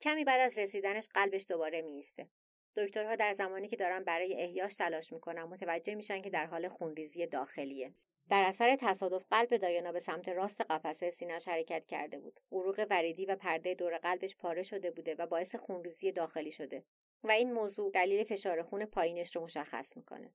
[0.00, 2.28] کمی بعد از رسیدنش قلبش دوباره میسته.
[2.76, 7.26] دکترها در زمانی که دارن برای احیاش تلاش می‌کنن متوجه میشن که در حال خونریزی
[7.26, 7.94] داخلیه.
[8.28, 12.40] در اثر تصادف قلب دایانا به سمت راست قفسه سینهش حرکت کرده بود.
[12.52, 16.84] عروق وریدی و پرده دور قلبش پاره شده بوده و باعث خونریزی داخلی شده.
[17.24, 20.34] و این موضوع دلیل فشار خون پایینش رو مشخص می‌کنه.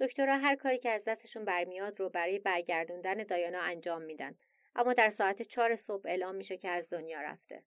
[0.00, 4.34] دکترها هر کاری که از دستشون برمیاد رو برای برگردوندن دایانا انجام میدن.
[4.74, 7.62] اما در ساعت چهار صبح اعلام میشه که از دنیا رفته.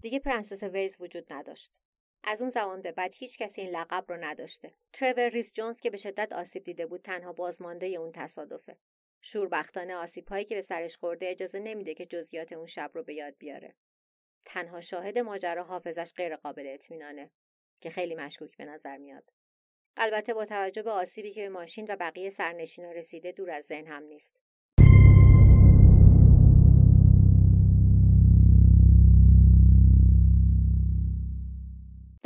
[0.00, 1.80] دیگه پرنسس ولز وجود نداشت.
[2.24, 4.72] از اون زمان به بعد هیچ کسی این لقب رو نداشته.
[4.92, 8.76] ترور ریس جونز که به شدت آسیب دیده بود تنها بازمانده اون تصادفه.
[9.20, 13.14] شوربختانه آسیب هایی که به سرش خورده اجازه نمیده که جزئیات اون شب رو به
[13.14, 13.74] یاد بیاره.
[14.46, 17.30] تنها شاهد ماجرا حافظش غیر قابل اطمینانه
[17.80, 19.32] که خیلی مشکوک به نظر میاد.
[19.96, 23.86] البته با توجه به آسیبی که به ماشین و بقیه سرنشینا رسیده دور از ذهن
[23.86, 24.40] هم نیست.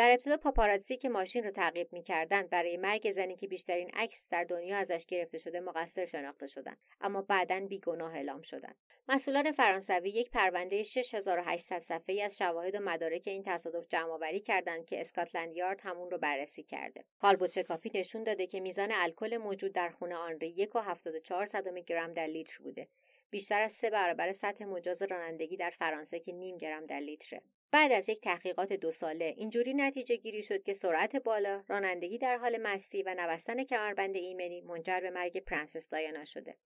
[0.00, 4.44] در ابتدا پاپاراتزی که ماشین رو تعقیب می‌کردند برای مرگ زنی که بیشترین عکس در
[4.44, 8.76] دنیا ازش گرفته شده مقصر شناخته شدند اما بعدا بیگناه اعلام شدند
[9.08, 15.00] مسئولان فرانسوی یک پرونده 6800 صفحه‌ای از شواهد و مدارک این تصادف جمعآوری کردند که
[15.00, 17.04] اسکاتلند یارد همون رو بررسی کرده.
[17.18, 22.62] کالبد شکافی نشون داده که میزان الکل موجود در خون آنری 1.74 گرم در لیتر
[22.62, 22.88] بوده.
[23.30, 27.42] بیشتر از سه برابر سطح مجاز رانندگی در فرانسه که نیم گرم در لیتره.
[27.72, 32.38] بعد از یک تحقیقات دو ساله اینجوری نتیجه گیری شد که سرعت بالا رانندگی در
[32.38, 36.56] حال مستی و نبستن کمربند ایمنی منجر به مرگ پرنسس دایانا شده.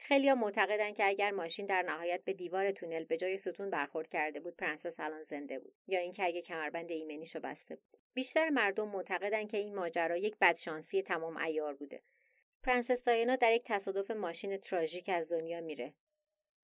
[0.00, 4.40] خیلیا معتقدند که اگر ماشین در نهایت به دیوار تونل به جای ستون برخورد کرده
[4.40, 5.74] بود پرنسس الان زنده بود.
[5.88, 7.96] یا اینکه اگه کمربند ایمنیشو بسته بود.
[8.14, 12.02] بیشتر مردم معتقدند که این ماجرا یک بدشانسی تمام عیار بوده.
[12.62, 15.94] پرنسس دایانا در یک تصادف ماشین تراژیک از دنیا میره.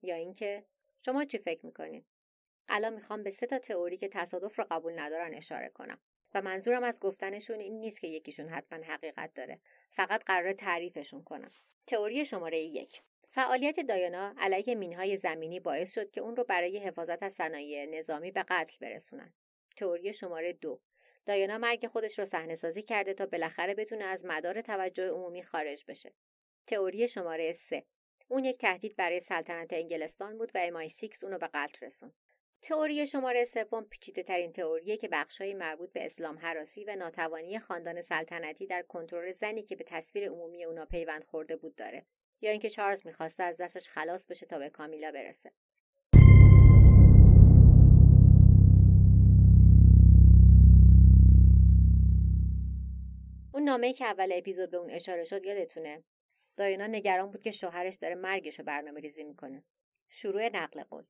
[0.03, 0.64] یا اینکه
[1.05, 2.05] شما چی فکر می‌کنین؟
[2.68, 5.98] الان می‌خوام به سه تا تئوری که تصادف رو قبول ندارن اشاره کنم.
[6.34, 9.60] و منظورم از گفتنشون این نیست که یکیشون حتما حقیقت داره.
[9.90, 11.50] فقط قرار تعریفشون کنم.
[11.86, 13.02] تئوری شماره یک.
[13.28, 18.30] فعالیت دایانا علیه مینهای زمینی باعث شد که اون رو برای حفاظت از صنایع نظامی
[18.30, 19.32] به قتل برسونن.
[19.76, 20.80] تئوری شماره دو.
[21.26, 25.84] دایانا مرگ خودش رو صحنه سازی کرده تا بالاخره بتونه از مدار توجه عمومی خارج
[25.88, 26.12] بشه.
[26.66, 27.84] تئوری شماره سه.
[28.28, 32.12] اون یک تهدید برای سلطنت انگلستان بود و MI6 اونو به قتل رسون
[32.68, 38.00] تئوری شماره سوم پیچیده ترین تئوریه که بخشهایی مربوط به اسلام حراسی و ناتوانی خاندان
[38.00, 42.06] سلطنتی در کنترل زنی که به تصویر عمومی اونا پیوند خورده بود داره
[42.40, 45.52] یا اینکه چارلز می‌خواسته از دستش خلاص بشه تا به کامیلا برسه.
[53.52, 56.04] اون نامه‌ای که اول اپیزود به اون اشاره شد یادتونه؟
[56.56, 59.64] داینا نگران بود که شوهرش داره مرگش رو برنامه ریزی می‌کنه.
[60.08, 61.04] شروع نقل قول.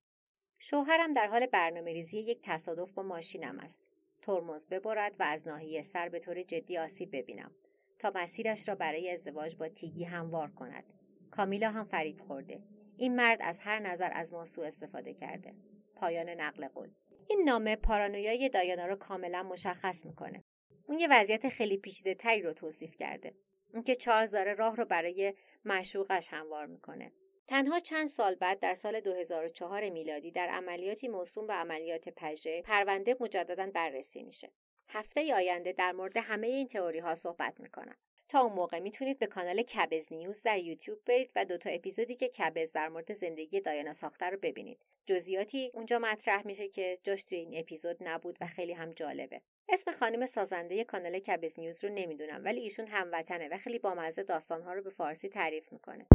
[0.59, 3.81] شوهرم در حال برنامه ریزی یک تصادف با ماشینم است.
[4.23, 7.51] ترمز ببرد و از ناحیه سر به طور جدی آسیب ببینم
[7.99, 10.85] تا مسیرش را برای ازدواج با تیگی هموار کند.
[11.31, 12.63] کامیلا هم فریب خورده.
[12.97, 15.55] این مرد از هر نظر از ما سوء استفاده کرده.
[15.97, 16.91] پایان نقل قول.
[17.29, 20.45] این نامه پارانویای دایانا رو کاملا مشخص می‌کنه.
[20.89, 23.35] اون یه وضعیت خیلی پیچیده تری رو توصیف کرده.
[23.75, 25.35] اینکه چارلز داره راه رو برای
[25.65, 27.13] معشوقش هموار می‌کنه.
[27.49, 33.17] تنها چند سال بعد در سال 2004 میلادی در عملیاتی موسوم به عملیات پژه پرونده
[33.21, 34.51] مجددا بررسی میشه.
[34.89, 37.97] هفته آینده در مورد همه این تئوری ها صحبت می‌کنم.
[38.29, 42.29] تا اون موقع می‌تونید به کانال کبز نیوز در یوتیوب برید و دوتا اپیزودی که
[42.29, 44.79] کبز در مورد زندگی دایانا ساخته رو ببینید.
[45.07, 49.41] جزئیاتی اونجا مطرح میشه که جاش توی این اپیزود نبود و خیلی هم جالبه.
[49.69, 54.73] اسم خانم سازنده کانال کبز نیوز رو نمی‌دونم ولی ایشون هموطنه و خیلی بامزه داستانها
[54.73, 56.07] رو به فارسی تعریف می‌کنه.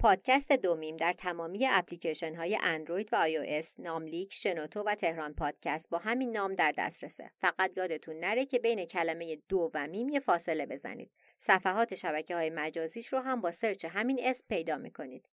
[0.00, 5.98] پادکست دومیم در تمامی اپلیکیشن های اندروید و آی ناملیک، شنوتو و تهران پادکست با
[5.98, 7.30] همین نام در دسترسه.
[7.40, 11.10] فقط یادتون نره که بین کلمه دو و میم یه فاصله بزنید.
[11.38, 15.28] صفحات شبکه های مجازیش رو هم با سرچ همین اسم پیدا می‌کنید.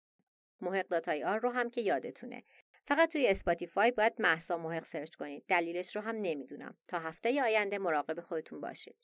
[0.61, 2.43] محق dot ir رو هم که یادتونه.
[2.85, 5.43] فقط توی Spotify باید محسا محق سرچ کنید.
[5.47, 6.77] دلیلش رو هم نمی‌دونم.
[6.87, 8.95] تا هفته آینده مراقب خودتون باشید.